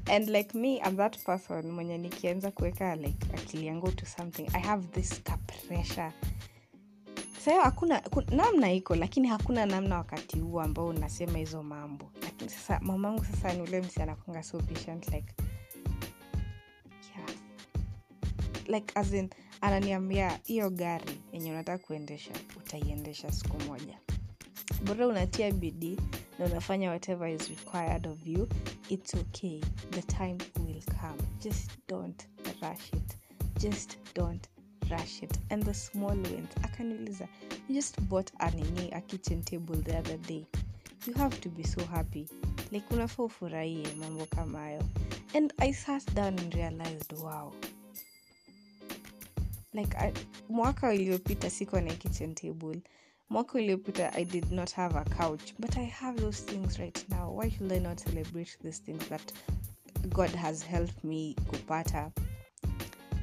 And 0.07 0.27
like 0.29 0.53
me, 0.53 0.81
I'm 0.83 0.97
that 0.97 1.17
person 1.23 1.71
mwenye 1.71 1.97
nikianza 1.97 2.51
kuweka 2.51 2.95
like 2.95 3.25
akili 3.33 3.65
yangu 3.67 3.91
to 3.91 4.05
something, 4.05 4.47
I 4.53 4.59
have 4.59 4.91
this 4.91 5.21
ka 5.23 5.37
pressure 5.47 6.13
sayo 7.45 7.61
hakuna 7.61 8.01
namna 8.31 8.71
iko 8.71 8.95
lakini 8.95 9.27
hakuna 9.27 9.65
namna 9.65 9.97
wakati 9.97 10.39
huu 10.39 10.59
ambao 10.61 10.87
unasema 10.87 11.37
hizo 11.37 11.63
mambo. 11.63 12.11
Lakini 12.23 12.49
sasa 12.49 12.79
mamangu 12.79 13.25
sasa 13.25 13.53
ni 13.53 13.61
ule 13.61 13.81
msi 13.81 14.01
anakunga 14.01 14.43
so 14.43 14.57
patient 14.57 15.07
like 15.07 15.33
like 18.67 18.99
as 18.99 19.13
in 19.13 19.29
ananiambia 19.61 20.39
hiyo 20.43 20.69
gari 20.69 21.21
yenye 21.31 21.51
unataka 21.51 21.83
kuendesha 21.85 22.31
utaiendesha 22.57 23.31
siku 23.31 23.59
moja. 23.63 23.99
Bora 24.85 25.07
unatia 25.07 25.51
bidii 25.51 25.97
na 26.39 26.45
unafanya 26.45 26.89
whatever 26.89 27.29
is 27.29 27.49
required 27.49 28.07
of 28.07 28.27
you. 28.27 28.47
It's 28.89 29.13
okay. 29.15 29.61
The 29.91 30.01
time 30.01 30.37
will 30.59 30.83
come. 31.01 31.21
Just 31.39 31.71
don't 31.87 32.27
rush 32.61 32.93
it. 32.93 33.17
Just 33.59 33.97
don't 34.15 34.47
rush 34.89 35.23
it 35.23 35.39
and 35.49 35.63
the 35.63 35.73
small 35.73 36.17
wins 36.17 36.49
akaniuliza 36.63 37.27
you 37.69 37.75
just 37.75 38.01
bought 38.01 38.31
a 38.39 38.51
nini 38.51 38.91
a 38.91 39.01
kitchen 39.01 39.41
table 39.43 39.75
the 39.75 39.97
other 39.97 40.17
day. 40.17 40.45
You 41.07 41.13
have 41.13 41.39
to 41.41 41.49
be 41.49 41.63
so 41.63 41.85
happy. 41.85 42.27
Like 42.71 42.85
unafaa 42.93 43.23
ufurahie 43.23 43.87
mambo 43.99 44.25
kama 44.25 44.59
hayo. 44.59 44.83
And 45.33 45.53
i 45.57 45.73
sat 45.73 46.13
down 46.13 46.39
and 46.39 46.53
realized 46.53 47.13
wow. 47.23 47.53
Like 49.73 49.97
I, 49.97 50.13
mwaka 50.49 50.89
uliopita 50.89 51.49
sikuwa 51.49 51.81
na 51.81 51.93
kitchen 51.93 52.35
table. 52.35 52.81
Mwaka 53.29 53.53
uliopita 53.57 54.13
i 54.13 54.25
did 54.25 54.51
not 54.51 54.73
have 54.73 54.97
a 54.99 55.03
couch. 55.03 55.53
But 55.59 55.77
i 55.77 55.85
have 55.85 56.21
those 56.21 56.43
things 56.43 56.77
right 56.77 57.09
now. 57.09 57.39
Why 57.39 57.49
should 57.51 57.71
i 57.71 57.79
not 57.79 57.99
celebrate 57.99 58.57
these 58.63 58.81
things 58.83 59.09
that 59.09 59.33
god 60.09 60.29
has 60.35 60.63
helped 60.65 61.03
me 61.03 61.35
kupata 61.47 62.11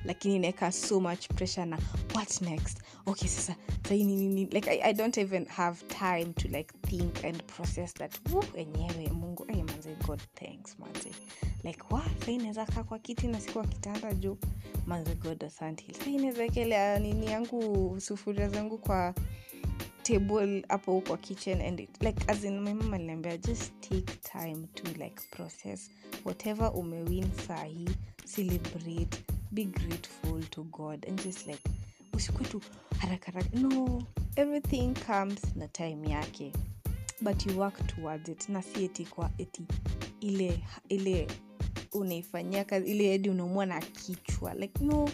lakini 0.04 0.38
naeka 0.38 0.73
so 0.73 1.00
much 1.00 1.28
pressure 1.28 1.66
na 1.66 1.78
what 2.14 2.40
next? 2.40 2.78
Okay 3.06 3.28
sasa 3.28 3.56
nini? 3.90 4.47
Like 4.52 4.71
I, 4.71 4.80
i 4.90 4.92
don't 4.92 5.18
even 5.18 5.47
have 5.47 5.82
time 5.88 6.32
to 6.35 6.49
like 6.49 6.73
think 6.87 7.25
and 7.25 7.42
process 7.47 7.94
that. 7.94 8.12
Enyewe 8.56 9.09
mungu 9.12 9.44
hey, 9.49 9.62
manze 9.62 9.94
god 10.06 10.21
thanks 10.35 10.76
manze. 10.78 11.11
Like 11.64 11.82
wa 11.90 12.02
sai 12.25 12.38
naweza 12.38 12.66
kaa 12.66 12.85
kwa 12.85 12.99
kiti 12.99 13.26
na 13.28 13.40
sikuwa 13.40 13.66
kitanda 13.66 14.14
juu. 14.14 14.37
Manze 14.87 15.14
god 15.14 15.44
asanti 15.44 15.94
sai 16.04 16.16
naweza 16.16 16.44
ekelea 16.44 16.99
nini 16.99 17.26
yangu 17.26 17.97
sufuria 18.00 18.49
zangu 18.49 18.78
kwa 18.78 19.14
table 20.02 20.64
hapo 20.68 21.00
kwa 21.00 21.16
kitchen 21.16 21.61
and 21.61 21.80
it, 21.80 22.02
like 22.02 22.25
as 22.28 22.44
in 22.44 22.61
my 22.61 22.75
mama 22.75 22.97
aliniambia 22.97 23.37
just 23.37 23.73
take 23.80 24.12
time 24.32 24.66
to 24.75 24.85
like 25.04 25.23
process 25.30 25.90
whatever 26.25 26.73
umewin 26.75 27.26
sahi 27.47 27.88
celebrate 28.25 29.16
be 29.52 29.64
grateful 29.64 30.42
to 30.50 30.62
god 30.62 31.06
and 31.09 31.23
just 31.25 31.47
like 31.47 31.62
usikwe 32.12 32.44
tu 32.47 32.61
haraka. 32.99 33.32
No 33.54 34.02
everything 34.37 34.94
comes 34.94 35.40
na 35.56 35.66
time 35.68 36.09
yake. 36.09 36.52
But 37.21 37.47
you 37.47 37.56
work 37.59 37.87
towards 37.87 38.28
it 38.28 38.49
na 38.49 38.62
si 38.62 38.85
eti 38.85 39.04
kwa 39.04 39.30
eti 39.38 39.62
ile 40.21 40.62
ile 40.88 41.26
unaifanyia 41.92 42.64
kazi 42.64 42.90
ile 42.90 43.12
hadi 43.12 43.30
unaumwa 43.30 43.66
na 43.66 43.80
kichwa. 43.80 44.54
Like 44.54 44.85
no 44.85 45.09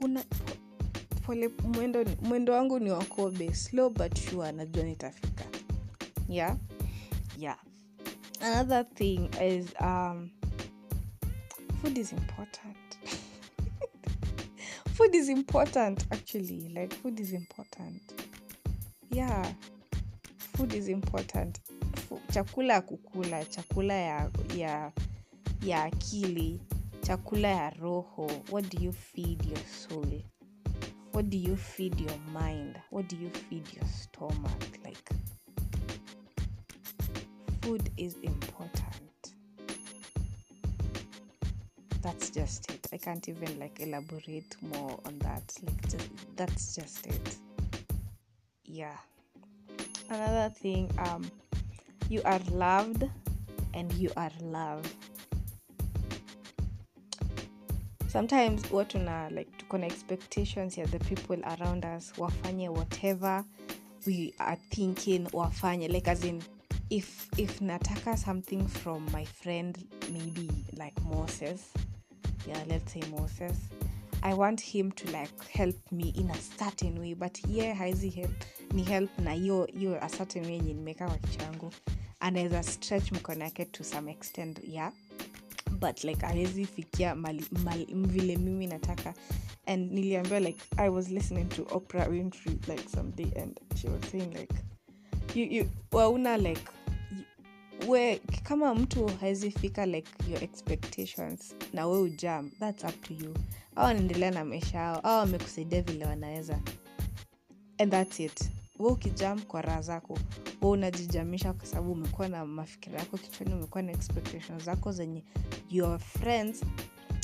una 0.00 0.24
pole 1.26 1.48
mwendo, 1.48 2.04
mwendo 2.22 2.52
wangu 2.52 2.78
ni 2.78 2.90
wakobe 2.90 3.54
slow 3.54 3.90
but 3.90 4.18
sure 4.18 4.52
najua 4.52 4.84
nitafika. 4.84 5.44
Yeah? 6.28 6.56
Yeah. 7.38 7.58
Another 8.40 8.86
thing 8.94 9.28
is 9.48 9.66
um 9.80 10.30
food 11.82 11.98
is 11.98 12.12
important 12.12 12.76
food 14.96 15.14
is 15.14 15.28
important 15.28 16.06
actually. 16.10 16.72
Like 16.74 16.92
food 16.94 17.20
is 17.20 17.32
important. 17.32 18.00
Yeah. 19.10 19.46
Food 20.56 20.72
is 20.72 20.88
important. 20.88 21.60
Chakula 22.32 22.74
ya 22.74 22.80
kukula 22.80 23.44
chakula 23.44 23.94
ya 23.94 24.30
ya 24.56 24.92
ya 25.62 25.84
akili 25.84 26.60
chakula 27.02 27.48
ya 27.48 27.70
roho. 27.70 28.30
What 28.50 28.70
do 28.70 28.78
you 28.84 28.92
feed 28.92 29.44
your 29.44 29.64
soul? 29.66 30.22
What 31.12 31.30
do 31.30 31.36
you 31.36 31.56
feed 31.56 32.00
your 32.00 32.18
mind? 32.32 32.80
What 32.90 33.08
do 33.08 33.16
you 33.16 33.30
feed 33.30 33.68
your 33.74 33.86
stomach? 33.86 34.78
Like 34.84 35.10
food 37.62 37.90
is 37.96 38.16
important 38.22 38.85
that's 42.06 42.30
just 42.30 42.70
it. 42.70 42.86
I 42.92 42.98
can't 42.98 43.28
even 43.28 43.58
like 43.58 43.80
elaborate 43.80 44.54
more 44.62 45.00
on 45.04 45.18
that. 45.18 45.42
Like 45.64 45.90
just, 45.90 46.08
that's 46.36 46.76
just 46.76 47.04
it. 47.04 47.36
Yeah. 48.64 48.96
Another 50.08 50.54
thing 50.54 50.88
um 50.98 51.28
you 52.08 52.22
are 52.24 52.38
loved 52.52 53.02
and 53.74 53.92
you 53.94 54.10
are 54.16 54.30
love 54.40 54.86
sometimes 58.08 58.70
what 58.70 58.88
tuna 58.88 59.28
like 59.32 59.48
tuko 59.58 59.80
na 59.80 59.86
expectations 59.86 60.78
ya 60.78 60.86
the 60.86 61.00
people 61.00 61.36
around 61.58 61.84
us 61.84 62.12
wafanye 62.16 62.68
whatever 62.68 63.44
we 64.06 64.32
are 64.38 64.56
thinking 64.70 65.26
wafanye. 65.32 65.92
Like 65.92 66.06
as 66.06 66.22
in 66.24 66.40
if 66.90 67.28
if 67.36 67.58
nataka 67.60 68.16
something 68.16 68.66
from 68.68 69.04
my 69.12 69.24
friend 69.24 69.76
maybe 70.12 70.48
like 70.78 70.94
moses 71.02 71.72
yeah 72.48 72.66
let's 72.68 72.92
say 72.92 73.02
moses 73.10 73.56
i 74.22 74.34
want 74.34 74.62
him 74.62 74.92
to 74.92 75.04
like 75.06 75.48
help 75.52 75.92
me 75.92 76.08
in 76.08 76.30
a 76.30 76.36
certain 76.58 76.98
way 76.98 77.14
but 77.14 77.38
ye 77.48 77.56
yeah, 77.64 77.76
haizi 77.78 78.10
help 78.10 78.44
ni 78.72 78.82
help 78.82 79.18
na 79.18 79.32
hiyo 79.32 79.68
a 80.00 80.08
certain 80.08 80.44
way 80.44 80.54
yenye 80.54 80.74
nimeweka 80.74 81.06
kwa 81.08 81.18
kichangu 81.18 81.70
anaweza 82.20 82.62
stretch 82.62 83.12
mkono 83.12 83.44
yake 83.44 83.64
to 83.64 83.84
some 83.84 84.10
extent 84.12 84.60
yeah. 84.68 84.92
But 85.80 86.04
like 86.04 86.26
awezi 86.26 86.64
fikia 86.66 87.16
vile 87.94 88.36
mimi 88.36 88.66
nataka. 88.66 89.14
And 89.66 89.92
niliambiwa 89.92 90.40
like 90.40 90.60
i 90.76 90.88
was 90.88 91.08
listening 91.08 91.48
to 91.48 91.66
opera 91.70 92.08
winfrey 92.08 92.58
like 92.68 92.88
someday 92.88 93.42
and 93.42 93.60
she 93.74 93.88
was 93.88 94.10
saying 94.10 94.30
like 94.34 94.54
you, 95.34 95.44
you, 95.44 95.70
wauna 95.92 96.36
like 96.36 96.62
we 97.88 98.20
kama 98.42 98.74
mtu 98.74 99.06
hawezi 99.20 99.50
fika 99.50 99.86
like 99.86 100.10
your 100.30 100.44
expectations 100.44 101.54
na 101.72 101.86
we 101.86 101.98
ujam 101.98 102.50
thats 102.50 102.84
up 102.84 103.02
to 103.02 103.14
you. 103.14 103.34
Au 103.76 103.84
wanaendelea 103.84 104.30
na 104.30 104.44
maisha 104.44 104.78
yao 104.78 105.00
au 105.00 105.18
wamekusaidia 105.18 105.82
vile 105.82 106.04
wanaweza 106.04 106.60
and 107.78 107.90
thats 107.92 108.20
it. 108.20 108.50
We 108.78 108.90
ukijam 108.90 109.40
kwa 109.42 109.62
raha 109.62 109.82
zako 109.82 110.18
we 110.62 110.68
unajijamisha 110.70 111.52
kwa 111.52 111.66
sababu 111.66 111.92
umekuwa 111.92 112.28
na 112.28 112.46
mafikira 112.46 112.98
yako 112.98 113.16
kichwani 113.18 113.54
umekuwa 113.54 113.82
na 113.82 113.92
expectations 113.92 114.64
zako 114.64 114.92
zenye 114.92 115.22
your 115.70 115.98
friends 115.98 116.64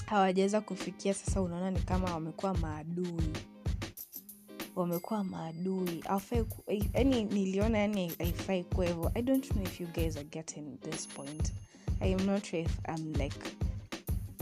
hawajaweza 0.06 0.60
kufikia 0.60 1.14
sasa 1.14 1.42
unaona 1.42 1.70
ni 1.70 1.80
kama 1.80 2.14
wamekuwa 2.14 2.54
maadui 2.54 3.32
wamekuwa 4.76 5.24
maadui. 5.24 6.04
Yani 6.94 7.24
niliona 7.24 7.78
yani 7.78 8.12
haifai 8.18 8.64
kuwa 8.64 8.86
hivyo. 8.86 9.12
I 9.14 9.22
don't 9.22 9.48
know 9.50 9.62
if 9.62 9.80
you 9.80 9.86
guys 9.86 10.16
are 10.16 10.28
getting 10.28 10.78
this 10.80 11.08
point. 11.08 11.52
I 12.00 12.14
not 12.14 12.44
sure 12.46 12.62
if 12.62 12.78
i'm 12.88 13.12
like 13.12 13.36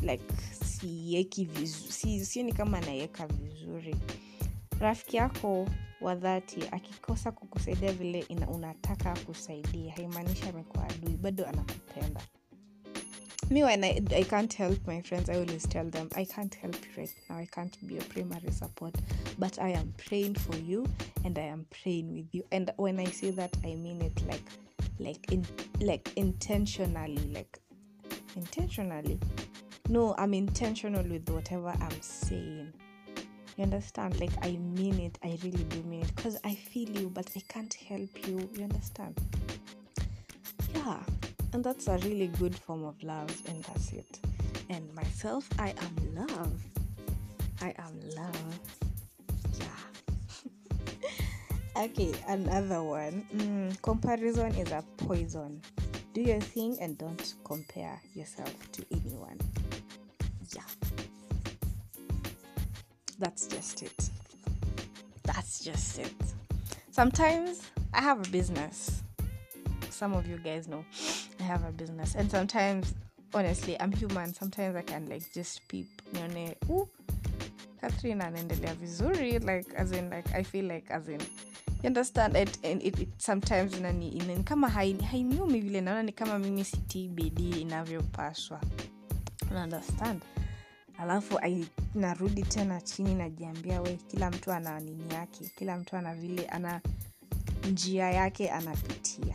like 0.02 0.24
sieki 0.64 1.44
vizuri 1.44 1.92
si, 1.92 2.24
sioni 2.26 2.52
kama 2.52 2.80
naiweka 2.80 3.26
vizuri. 3.26 3.96
Rafiki 4.80 5.16
yako 5.16 5.66
wa 6.00 6.14
dhati 6.14 6.60
akikosa 6.70 7.32
kukusaidia 7.32 7.92
vile 7.92 8.20
ina, 8.20 8.48
unataka 8.48 9.16
kusaidia 9.16 9.92
haimaanishi 9.94 10.48
amekuwa 10.48 10.88
adui 10.88 11.16
bado 11.16 11.46
anakupenda 11.46 12.20
me 13.50 13.64
when 13.64 13.82
I, 13.82 14.00
I 14.14 14.22
can't 14.22 14.52
help 14.52 14.78
my 14.86 15.02
friends 15.02 15.28
i 15.28 15.34
always 15.34 15.66
tell 15.66 15.84
them 15.84 16.08
i 16.16 16.24
can't 16.24 16.54
help 16.54 16.76
you 16.76 17.02
right 17.02 17.14
now. 17.28 17.36
I 17.38 17.48
can't 17.50 17.76
be 17.86 17.94
your 17.94 18.04
primary 18.04 18.50
support 18.52 18.94
but 19.38 19.58
i 19.58 19.70
am 19.70 19.92
praying 20.06 20.36
for 20.36 20.56
you 20.56 20.86
and 21.24 21.36
i 21.36 21.42
am 21.42 21.66
praying 21.82 22.14
with 22.14 22.32
you. 22.32 22.44
And 22.52 22.70
when 22.76 23.00
i 23.00 23.06
say 23.06 23.30
that 23.30 23.56
i 23.64 23.74
mean 23.74 24.02
it 24.02 24.24
like 24.26 24.42
like 25.00 25.32
in 25.32 25.44
like 25.80 26.12
intentionally 26.16 27.18
like 27.34 27.58
intentionally. 28.36 29.18
No 29.88 30.14
i'm 30.16 30.32
intentional 30.32 31.02
with 31.02 31.28
whatever 31.28 31.74
i'm 31.80 32.02
saying. 32.02 32.72
You 33.56 33.64
understand? 33.64 34.20
Like 34.20 34.32
i 34.42 34.52
mean 34.52 35.00
it. 35.00 35.18
I 35.24 35.36
really 35.42 35.64
do 35.64 35.82
mean 35.82 36.02
it 36.02 36.14
because 36.14 36.38
i 36.44 36.54
feel 36.54 36.88
you 36.88 37.10
but 37.10 37.28
i 37.36 37.42
can't 37.48 37.74
help 37.74 38.28
you. 38.28 38.48
You 38.54 38.62
understand? 38.62 39.20
Yeah 40.72 41.00
and 41.52 41.64
that's 41.64 41.88
a 41.88 41.98
really 41.98 42.28
good 42.38 42.54
form 42.54 42.84
of 42.84 43.02
love 43.02 43.30
and 43.48 43.62
that's 43.64 43.92
it. 43.92 44.18
And 44.68 44.92
myself 44.94 45.48
i 45.58 45.70
am 45.70 46.14
love. 46.14 46.52
I 47.60 47.74
am 47.78 48.00
love. 48.16 48.60
Yeah. 49.58 49.66
Okay 51.84 52.12
another 52.28 52.82
one. 52.82 53.24
Mm, 53.34 53.82
comparison 53.82 54.54
is 54.54 54.70
a 54.72 54.84
poison. 54.96 55.60
Do 56.12 56.20
your 56.20 56.40
thing 56.40 56.76
and 56.80 56.98
don't 56.98 57.34
compare 57.44 58.00
yourself 58.14 58.54
to 58.72 58.84
anyone. 58.92 59.38
Yeah. 60.54 60.62
That's 63.18 63.46
just 63.46 63.82
it. 63.82 64.10
That's 65.24 65.60
just 65.60 65.98
it. 65.98 66.14
Sometimes 66.90 67.70
i 67.92 68.00
have 68.00 68.26
a 68.26 68.30
business. 68.30 69.02
Some 69.90 70.12
of 70.14 70.26
you 70.26 70.36
guys 70.38 70.68
know 70.68 70.84
I 71.40 71.42
have 71.44 71.64
a 71.68 71.72
business, 71.72 72.14
and 72.14 72.30
sometimes, 72.30 72.94
honestly, 73.34 73.76
I'm 73.80 73.92
human. 73.92 74.34
Sometimes 74.34 74.76
I 74.76 74.82
can 74.82 75.06
like 75.08 75.32
just 75.32 75.66
peep, 75.68 75.86
nione, 76.12 76.54
ooh, 76.70 76.88
Catherine 77.80 78.20
anaendelea 78.22 78.74
vizuri, 78.74 79.38
like 79.38 79.66
as 79.76 79.92
in 79.92 80.10
like 80.10 80.34
I 80.34 80.42
feel 80.42 80.66
like 80.66 80.90
as 80.90 81.08
in 81.08 81.20
you 81.82 81.86
understand? 81.86 82.36
It, 82.36 82.58
and 82.62 82.82
it, 82.82 82.98
it 83.00 83.08
sometimes 83.18 83.72
inani, 83.74 84.12
inani 84.18 84.44
kama 84.44 84.68
hai- 84.68 84.92
hainiumi 85.10 85.60
vile. 85.60 85.80
Naona 85.80 86.02
ni 86.02 86.12
kama 86.12 86.38
mimi 86.38 86.64
sitii 86.64 87.08
bidii 87.08 87.60
inavyopaswa. 87.60 88.60
Una 89.50 89.62
understand? 89.64 90.22
Alafu 90.98 91.40
narudi 91.94 92.42
tena 92.42 92.80
chini 92.80 93.14
najiambia 93.14 93.80
we 93.80 93.96
kila 94.08 94.30
mtu 94.30 94.52
ana 94.52 94.80
nini 94.80 95.14
yake? 95.14 95.50
Kila 95.58 95.76
mtu 95.78 95.96
ana 95.96 96.14
vile 96.14 96.46
ana 96.46 96.80
njia 97.70 98.10
yake 98.10 98.50
anapitia 98.50 99.34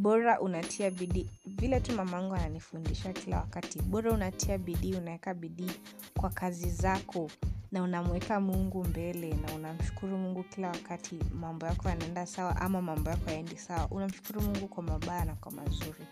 bora 0.00 0.40
unatia 0.40 0.90
bidii. 0.90 1.30
Vile 1.46 1.80
tu 1.80 1.92
mamangu 1.92 2.34
ananifundisha 2.34 3.12
kila 3.12 3.36
wakati. 3.36 3.82
Bora 3.82 4.12
unatia 4.12 4.58
bidii 4.58 4.94
unaweka 4.94 5.34
bidii 5.34 5.70
kwa 6.18 6.30
kazi 6.30 6.70
zako 6.70 7.30
na 7.72 7.82
unamweka 7.82 8.40
mungu 8.40 8.84
mbele 8.84 9.34
na 9.34 9.54
unamshukuru 9.54 10.18
mungu 10.18 10.42
kila 10.42 10.68
wakati 10.68 11.14
mambo 11.34 11.66
yako 11.66 11.88
yanaenda 11.88 12.26
sawa 12.26 12.56
ama 12.56 12.82
mambo 12.82 13.10
yako 13.10 13.30
yaendi 13.30 13.56
sawa. 13.56 13.88
Unamshukuru 13.90 14.40
mungu 14.42 14.68
kwa 14.68 14.82
mabaya 14.82 15.24
na 15.24 15.34
kwa 15.34 15.52
mazuri. 15.52 16.06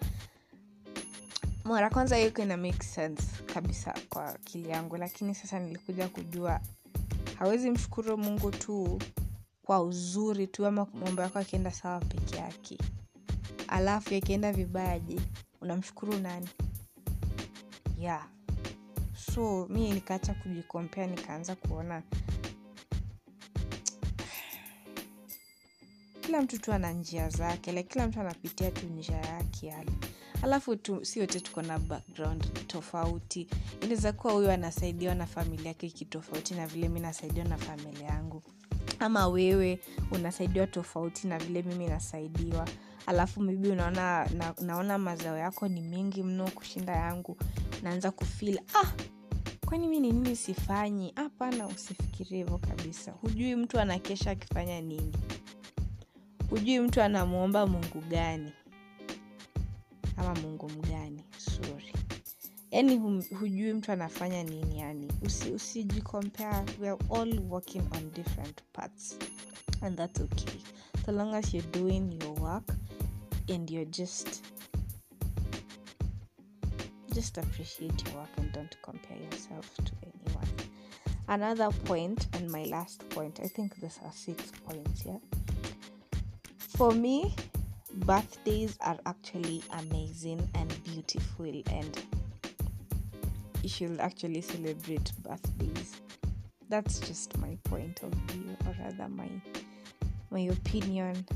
Mara 1.64 1.90
kwanza 1.90 2.16
hiyo 2.16 2.32
ina 2.38 2.56
make 2.56 2.82
sense 2.84 3.22
kabisa 3.54 3.94
kwa 4.08 4.26
akili 4.26 4.68
yangu 4.68 4.96
lakini 4.96 5.34
sasa 5.34 5.58
nilikuja 5.58 6.08
kujua 6.08 6.60
hawezi 7.38 7.70
mshukuru 7.70 8.18
mungu 8.18 8.50
tu 8.50 8.98
kwa 9.62 9.82
uzuri 9.82 10.46
tu 10.46 10.66
ama 10.66 10.86
mambo 11.04 11.22
yako 11.22 11.38
akienda 11.38 11.70
sawa 11.70 12.00
peke 12.00 12.36
yake 12.36 12.78
alafu 13.68 14.14
yakienda 14.14 14.52
vibaya 14.52 14.98
je 14.98 15.20
unamshukuru 15.60 16.18
nani? 16.18 16.48
Yeah. 17.98 18.26
So 19.34 19.66
mi 19.70 19.90
nikaacha 19.92 20.34
kujikompea 20.34 21.06
nikaanza 21.06 21.54
kuona. 21.54 22.02
Kila 26.20 26.42
mtu 26.42 26.58
tu 26.58 26.72
ana 26.72 26.92
njia 26.92 27.28
zake 27.28 27.72
like 27.72 27.88
kila 27.88 28.06
mtu 28.08 28.20
anapitia 28.20 28.70
tu 28.70 28.86
njia 28.86 29.16
yake 29.16 29.66
yale. 29.66 29.90
Alafu 30.42 30.76
tu 30.76 31.04
si 31.04 31.20
wote 31.20 31.40
tuko 31.40 31.62
na 31.62 31.78
background 31.78 32.66
tofauti. 32.66 33.48
Inaweza 33.80 34.12
kuwa 34.12 34.32
huyu 34.32 34.50
anasaidiwa 34.50 35.14
na 35.14 35.26
familia 35.26 35.66
yake 35.68 35.88
kitofauti 35.90 36.54
na 36.54 36.66
vile 36.66 36.88
mi 36.88 37.00
nasaidiwa 37.00 37.44
na 37.48 37.56
familia 37.56 38.06
yangu. 38.06 38.42
Ama 38.98 39.28
wewe 39.28 39.80
unasaidiwa 40.10 40.66
tofauti 40.66 41.26
na 41.26 41.38
vile 41.38 41.62
mimi 41.62 41.86
nasaidiwa 41.86 42.68
alafu 43.08 43.40
mibi 43.42 43.68
unaona 43.68 44.24
na, 44.26 44.54
naona 44.60 44.98
mazao 44.98 45.36
yako 45.38 45.68
ni 45.68 45.80
mengi 45.80 46.22
mno 46.22 46.50
kushinda 46.50 46.92
yangu. 46.92 47.36
Naanza 47.82 48.10
kufil 48.10 48.60
ah 48.74 48.92
kwani 49.66 49.88
mi 49.88 50.00
ni 50.00 50.12
nini 50.12 50.36
sifanyi? 50.36 51.12
Hapana 51.16 51.66
usifikirie 51.66 52.38
hivo 52.38 52.58
kabisa. 52.58 53.12
Hujui 53.12 53.56
mtu 53.56 53.80
anakesha 53.80 54.30
akifanya 54.30 54.80
nini. 54.80 55.12
Hujui 56.50 56.80
mtu 56.80 57.02
anamwomba 57.02 57.66
mungu 57.66 58.00
gani. 58.10 58.52
Ama 60.16 60.34
mungu 60.34 60.68
mgani 60.68 61.24
suri 61.36 61.92
yani 62.70 62.96
hujui 63.40 63.72
mtu 63.72 63.92
anafanya 63.92 64.42
nini 64.42 64.78
yani 64.80 65.08
Usi- 65.22 65.50
usijikompare 65.50 66.72
we 66.80 66.88
all 66.90 67.40
working 67.50 67.82
on 67.96 68.10
different 68.14 68.62
parts. 68.72 69.18
And 69.82 69.96
that's 69.96 70.20
okay. 70.20 70.60
So 71.06 71.12
long 71.12 71.34
as 71.34 71.54
you're 71.54 71.70
doing 71.72 72.18
your 72.22 72.40
work 72.40 72.74
and 73.48 73.70
you're 73.70 73.84
just 73.86 74.44
just 77.12 77.38
appreciate 77.38 78.06
your 78.06 78.16
work 78.16 78.28
and 78.36 78.52
don't 78.52 78.76
compare 78.82 79.16
yourself 79.16 79.74
to 79.84 79.92
anyone. 80.02 80.48
Another 81.28 81.70
point 81.84 82.26
and 82.32 82.50
my 82.50 82.64
last 82.64 83.06
point 83.10 83.38
i 83.42 83.48
think 83.48 83.74
these 83.80 83.98
are 84.04 84.12
six 84.12 84.50
points 84.66 85.04
yeah 85.04 85.18
for 86.58 86.92
me 86.92 87.34
birthdays 88.06 88.78
are 88.80 88.98
actually 89.06 89.62
amazing 89.78 90.48
and 90.54 90.84
beautiful 90.84 91.44
and 91.70 92.02
you 93.62 93.68
should 93.68 94.00
actually 94.00 94.40
celebrate 94.40 95.12
birthdays. 95.22 96.00
That's 96.68 97.00
just 97.00 97.36
my 97.38 97.56
point 97.64 98.02
of 98.02 98.12
view 98.30 98.56
or 98.66 98.74
rather 98.82 99.08
my 99.08 99.28
my 100.30 100.40
opinion 100.40 101.26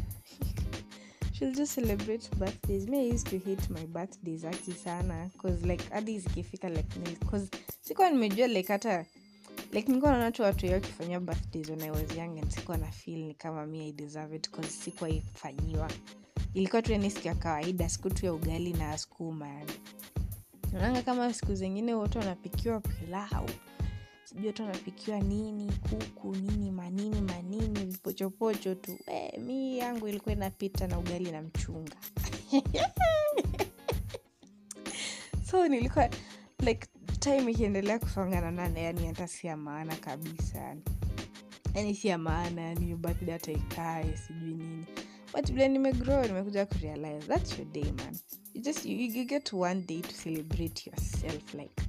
she'll 1.42 1.52
just 1.52 1.74
celebrate 1.74 2.28
birthdays. 2.38 2.86
Me 2.88 3.00
i 3.00 3.12
used 3.14 3.26
to 3.26 3.38
hate 3.38 3.68
my 3.70 3.84
birthdays 3.86 4.44
aki 4.44 4.72
sana. 4.72 5.28
Cause 5.38 5.66
like 5.66 5.82
hadi 5.90 6.18
zikifika 6.18 6.68
like 6.68 6.96
me 7.00 7.16
cause 7.30 7.48
sikuwa 7.80 8.10
nimejua 8.10 8.46
like 8.46 8.72
hata 8.72 9.04
like 9.72 9.88
nilikuwa 9.88 10.12
naona 10.12 10.32
tu 10.32 10.42
watu 10.42 10.66
wakifanyia 10.72 11.20
birthdays 11.20 11.68
when 11.68 11.82
i 11.82 11.90
was 11.90 12.16
young 12.16 12.38
and 12.38 12.50
sikuwa 12.50 12.76
na 12.78 12.86
feel 12.90 13.18
ni 13.18 13.34
kama 13.34 13.66
mi 13.66 13.88
i 13.88 13.92
deserve 13.92 14.36
it 14.36 14.50
cause 14.50 14.70
sikuwa 14.70 15.10
ifanyiwa 15.10 15.90
ilikuwa 16.54 16.82
tu 16.82 16.92
yani 16.92 17.10
siku 17.10 17.28
ya 17.28 17.34
kawaida 17.34 17.88
siku 17.88 18.10
tu 18.10 18.26
ya 18.26 18.32
ugali 18.34 18.72
na 18.72 18.98
skuma 18.98 19.48
yani. 19.48 19.72
Naonanga 20.72 21.02
kama 21.02 21.34
siku 21.34 21.54
zingine 21.54 21.94
wote 21.94 22.18
wanapikiwa 22.18 22.80
pilau 22.80 23.46
sijui 24.34 24.46
watu 24.46 24.62
nini 25.20 25.72
kuku 25.72 26.36
nini 26.36 26.70
manini 26.70 27.20
manini 27.20 27.84
vipochopocho 27.84 28.74
tu. 28.74 28.98
E, 29.06 29.38
mi 29.38 29.78
yangu 29.78 30.08
ilikuwa 30.08 30.32
inapita 30.34 30.86
na 30.86 30.98
ugali 30.98 31.30
na 31.32 31.42
mchunga. 31.42 31.96
So 35.50 35.68
nilikuwa 35.68 36.10
like 36.60 36.86
time 37.20 37.52
ikiendelea 37.52 37.98
kusonga 37.98 38.40
na 38.40 38.50
nane 38.50 38.82
yani 38.82 39.06
hata 39.06 39.28
si 39.28 39.46
ya 39.46 39.56
maana 39.56 39.96
kabisa 39.96 40.76
yani 41.74 41.94
si 41.94 42.08
ya 42.08 42.18
maana 42.18 42.62
yani 42.62 42.94
birthday 42.94 43.32
hata 43.32 43.52
ikae 43.52 44.16
sijui 44.16 44.54
nini. 44.54 44.84
But 45.34 45.46
vile 45.52 45.68
nimegrow 45.68 46.26
nimekuja 46.26 46.66
kurealize 46.66 47.26
that's 47.26 47.58
your 47.58 47.68
day 47.72 47.84
man. 47.92 48.18
You 48.54 48.62
just 48.62 48.86
you, 48.86 48.96
you 48.96 49.24
get 49.24 49.52
one 49.52 49.80
day 49.80 50.00
to 50.00 50.12
celebrate 50.12 50.90
yourself 50.90 51.54
like 51.54 51.81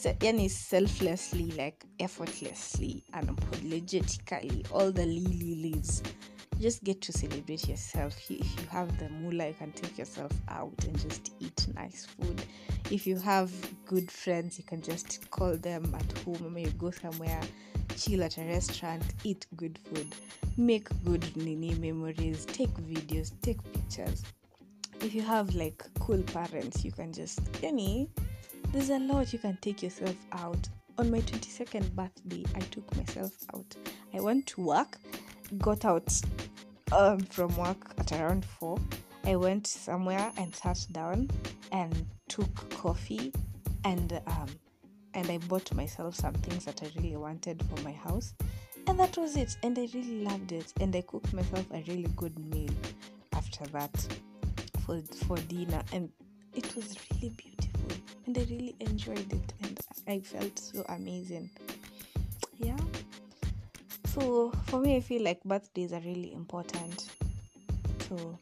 se- 0.00 0.16
yani 0.20 0.48
selflessly 0.48 1.50
like 1.56 1.86
effortlessly 1.98 3.04
unapologetically 3.12 4.64
all 4.72 4.92
the 4.92 5.06
lily 5.06 5.54
leaves. 5.62 6.02
Just 6.60 6.84
get 6.84 7.00
to 7.02 7.12
celebrate 7.12 7.68
yourself. 7.68 8.14
If 8.30 8.60
you 8.60 8.66
have 8.70 8.98
the 8.98 9.08
moolah, 9.08 9.48
you 9.48 9.54
can 9.54 9.72
take 9.72 9.98
yourself 9.98 10.32
out 10.48 10.84
and 10.84 10.98
just 10.98 11.32
eat 11.40 11.66
nice 11.74 12.06
food. 12.06 12.42
If 12.90 13.06
you 13.06 13.16
have 13.16 13.50
good 13.86 14.10
friends 14.10 14.58
you 14.58 14.64
can 14.64 14.80
just 14.82 15.30
call 15.30 15.56
them 15.56 15.94
at 15.94 16.18
home. 16.18 16.54
Or 16.54 16.58
you 16.58 16.70
go 16.70 16.90
somewhere 16.90 17.40
chill 17.96 18.22
at 18.22 18.38
a 18.38 18.44
restaurant 18.44 19.02
eat 19.24 19.46
good 19.56 19.78
food 19.78 20.14
make 20.56 20.88
good 21.04 21.36
nini 21.36 21.74
memories 21.74 22.46
take 22.46 22.72
videos 22.78 23.32
take 23.42 23.58
pictures. 23.72 24.22
If 25.00 25.14
you 25.14 25.22
have 25.22 25.54
like 25.54 25.82
cool 25.98 26.22
parents 26.22 26.84
you 26.84 26.92
can 26.92 27.12
just 27.12 27.40
any 27.62 28.08
there's 28.72 28.90
a 28.90 28.98
lot 28.98 29.32
you 29.32 29.38
can 29.38 29.56
take 29.60 29.82
yourself 29.82 30.16
out. 30.32 30.68
On 30.98 31.10
my 31.10 31.20
22nd 31.20 31.90
birthday 31.92 32.44
i 32.54 32.60
took 32.60 32.96
myself 32.96 33.32
out. 33.54 33.74
I 34.14 34.20
went 34.20 34.46
to 34.48 34.60
work 34.60 34.98
got 35.58 35.84
out 35.84 36.12
um, 36.92 37.18
from 37.20 37.56
work 37.56 37.92
at 37.98 38.12
around 38.12 38.44
4 38.44 38.78
i 39.24 39.34
went 39.34 39.66
somewhere 39.66 40.30
and 40.36 40.54
sat 40.54 40.86
down 40.92 41.28
and 41.72 42.06
took 42.28 42.70
coffee 42.70 43.32
and 43.84 44.20
um, 44.26 44.48
and 45.14 45.28
i 45.30 45.38
bought 45.38 45.72
myself 45.74 46.14
some 46.14 46.34
things 46.34 46.64
that 46.64 46.82
i 46.82 46.90
really 47.00 47.16
wanted 47.16 47.62
for 47.68 47.82
my 47.82 47.92
house. 47.92 48.34
And 48.86 48.98
that 48.98 49.16
was 49.16 49.36
it. 49.36 49.56
And 49.62 49.78
i 49.78 49.88
really 49.94 50.22
loved 50.24 50.52
it. 50.52 50.72
And 50.80 50.94
i 50.96 51.02
cooked 51.02 51.32
myself 51.32 51.66
a 51.72 51.82
really 51.86 52.08
good 52.16 52.36
meal 52.38 52.74
after 53.32 53.64
that 53.66 54.18
for 54.84 55.00
for 55.26 55.36
dinner. 55.36 55.82
And 55.92 56.10
it 56.54 56.74
was 56.74 56.96
really 57.12 57.30
beautiful 57.30 57.69
and 58.26 58.36
i 58.36 58.42
really 58.42 58.76
enjoyed 58.80 59.32
it 59.32 59.52
and 59.62 59.78
i 60.08 60.20
felt 60.20 60.58
so 60.58 60.84
amazing. 60.88 61.50
Yeah. 62.58 62.76
So 64.06 64.52
for 64.66 64.80
me 64.80 64.96
i 64.96 65.00
feel 65.00 65.22
like 65.22 65.42
birthdays 65.44 65.92
are 65.92 66.00
really 66.00 66.32
important. 66.32 67.08
So 68.08 68.38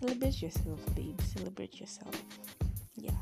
celebrate 0.00 0.40
yourself 0.42 0.80
babe. 0.94 1.20
Celebrate 1.22 1.80
yourself. 1.80 2.14
Yeah. 2.96 3.20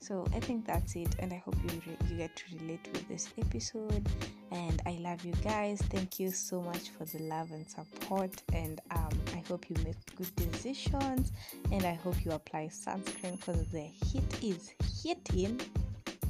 So 0.00 0.26
i 0.34 0.40
think 0.40 0.66
that's 0.66 0.94
it 0.96 1.14
and 1.18 1.32
i 1.32 1.42
hope 1.44 1.56
you 1.64 1.80
re- 1.86 2.08
you 2.10 2.16
get 2.16 2.34
to 2.36 2.44
relate 2.58 2.88
with 2.92 3.08
this 3.08 3.28
episode 3.38 4.08
and 4.50 4.82
i 4.86 4.98
love 5.00 5.24
you 5.24 5.32
guys. 5.44 5.80
Thank 5.90 6.18
you 6.18 6.30
so 6.30 6.60
much 6.60 6.90
for 6.90 7.04
the 7.04 7.22
love 7.24 7.50
and 7.52 7.68
support 7.68 8.42
and 8.52 8.80
um, 8.90 9.10
i 9.34 9.42
hope 9.48 9.68
you 9.68 9.76
make 9.84 9.96
good 10.16 10.34
decisions 10.36 11.32
and 11.72 11.84
i 11.84 11.94
hope 11.94 12.24
you 12.24 12.32
apply 12.32 12.68
sunscreen 12.68 13.38
because 13.38 13.66
the 13.68 13.82
heat 13.82 14.42
is 14.42 14.72
hitting. 15.02 15.60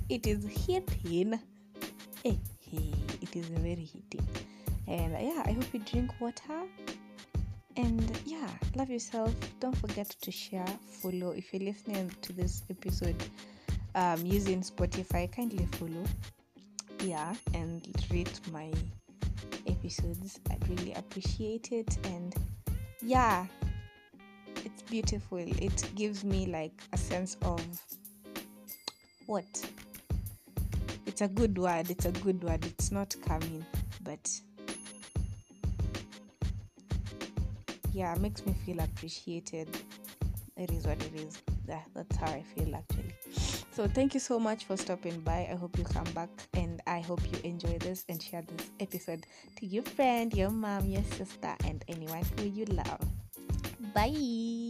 It 0.09 0.27
is 0.27 0.45
hitting. 0.67 1.39
Hey, 2.25 2.39
hey, 2.61 2.93
it 3.23 3.37
is 3.37 3.47
very 3.47 3.89
hitting. 3.95 4.29
And 4.87 5.13
yeah 5.21 5.43
i 5.47 5.53
hope 5.53 5.73
you 5.73 5.81
drink 5.81 6.11
water. 6.21 6.61
And 7.77 8.21
yeah 8.27 8.49
love 8.75 8.91
yourself. 8.91 9.35
Don't 9.61 9.77
forget 9.77 10.09
to 10.21 10.31
share 10.31 10.67
follow. 11.03 11.31
If 11.31 11.53
you're 11.53 11.63
listening 11.63 12.11
to 12.23 12.33
this 12.33 12.63
episode 12.71 13.17
um, 13.95 14.25
using 14.25 14.61
spotify 14.61 15.31
kindly 15.31 15.67
follow 15.73 16.05
yeah 17.03 17.35
and 17.55 17.87
rate 18.11 18.41
my 18.53 18.73
episodes. 19.67 20.41
I'd 20.51 20.69
really 20.69 20.93
appreciate 20.95 21.73
it. 21.73 21.99
And 22.05 22.35
yeah 23.03 23.47
it's 24.65 24.83
beautiful. 24.83 25.39
It 25.39 25.91
gives 25.95 26.25
me 26.25 26.47
like 26.47 26.73
a 26.93 26.99
sense 26.99 27.37
of 27.43 27.63
what? 29.27 29.71
It's 31.07 31.23
a 31.23 31.29
good 31.29 31.57
word. 31.59 31.91
It's 31.91 32.05
a 32.05 32.13
good 32.13 32.43
word. 32.43 32.65
It's 32.65 32.91
not 32.91 33.15
coming 33.27 33.65
but 34.03 34.31
yeah 37.93 38.15
makes 38.21 38.45
me 38.47 38.55
feel 38.65 38.81
appreciated. 38.81 39.69
It 40.57 40.71
is 40.71 40.87
what 40.87 41.03
it 41.03 41.15
is. 41.15 41.43
That, 41.67 41.87
that's 41.95 42.17
how 42.17 42.27
i 42.27 42.43
feel 42.55 42.75
actually. 42.75 43.15
So 43.73 43.87
thank 43.87 44.13
you 44.13 44.21
so 44.21 44.39
much 44.39 44.65
for 44.65 44.77
stopping 44.77 45.21
by. 45.21 45.49
I 45.51 45.55
hope 45.55 45.79
you 45.79 45.85
come 45.85 46.11
back 46.13 46.29
and 46.55 46.70
i 46.91 47.01
hope 47.01 47.23
you 47.33 47.39
enjoy 47.45 47.79
this 47.79 48.05
and 48.11 48.23
share 48.23 48.43
this 48.43 48.71
episode 48.81 49.25
to 49.57 49.65
your 49.65 49.83
friend 49.83 50.35
your 50.35 50.51
mom 50.51 50.85
your 50.85 51.05
sister 51.17 51.55
and 51.65 51.85
anyone 51.89 52.25
who 52.37 52.45
you 52.45 52.67
love. 52.67 53.01
Bye 53.95 54.70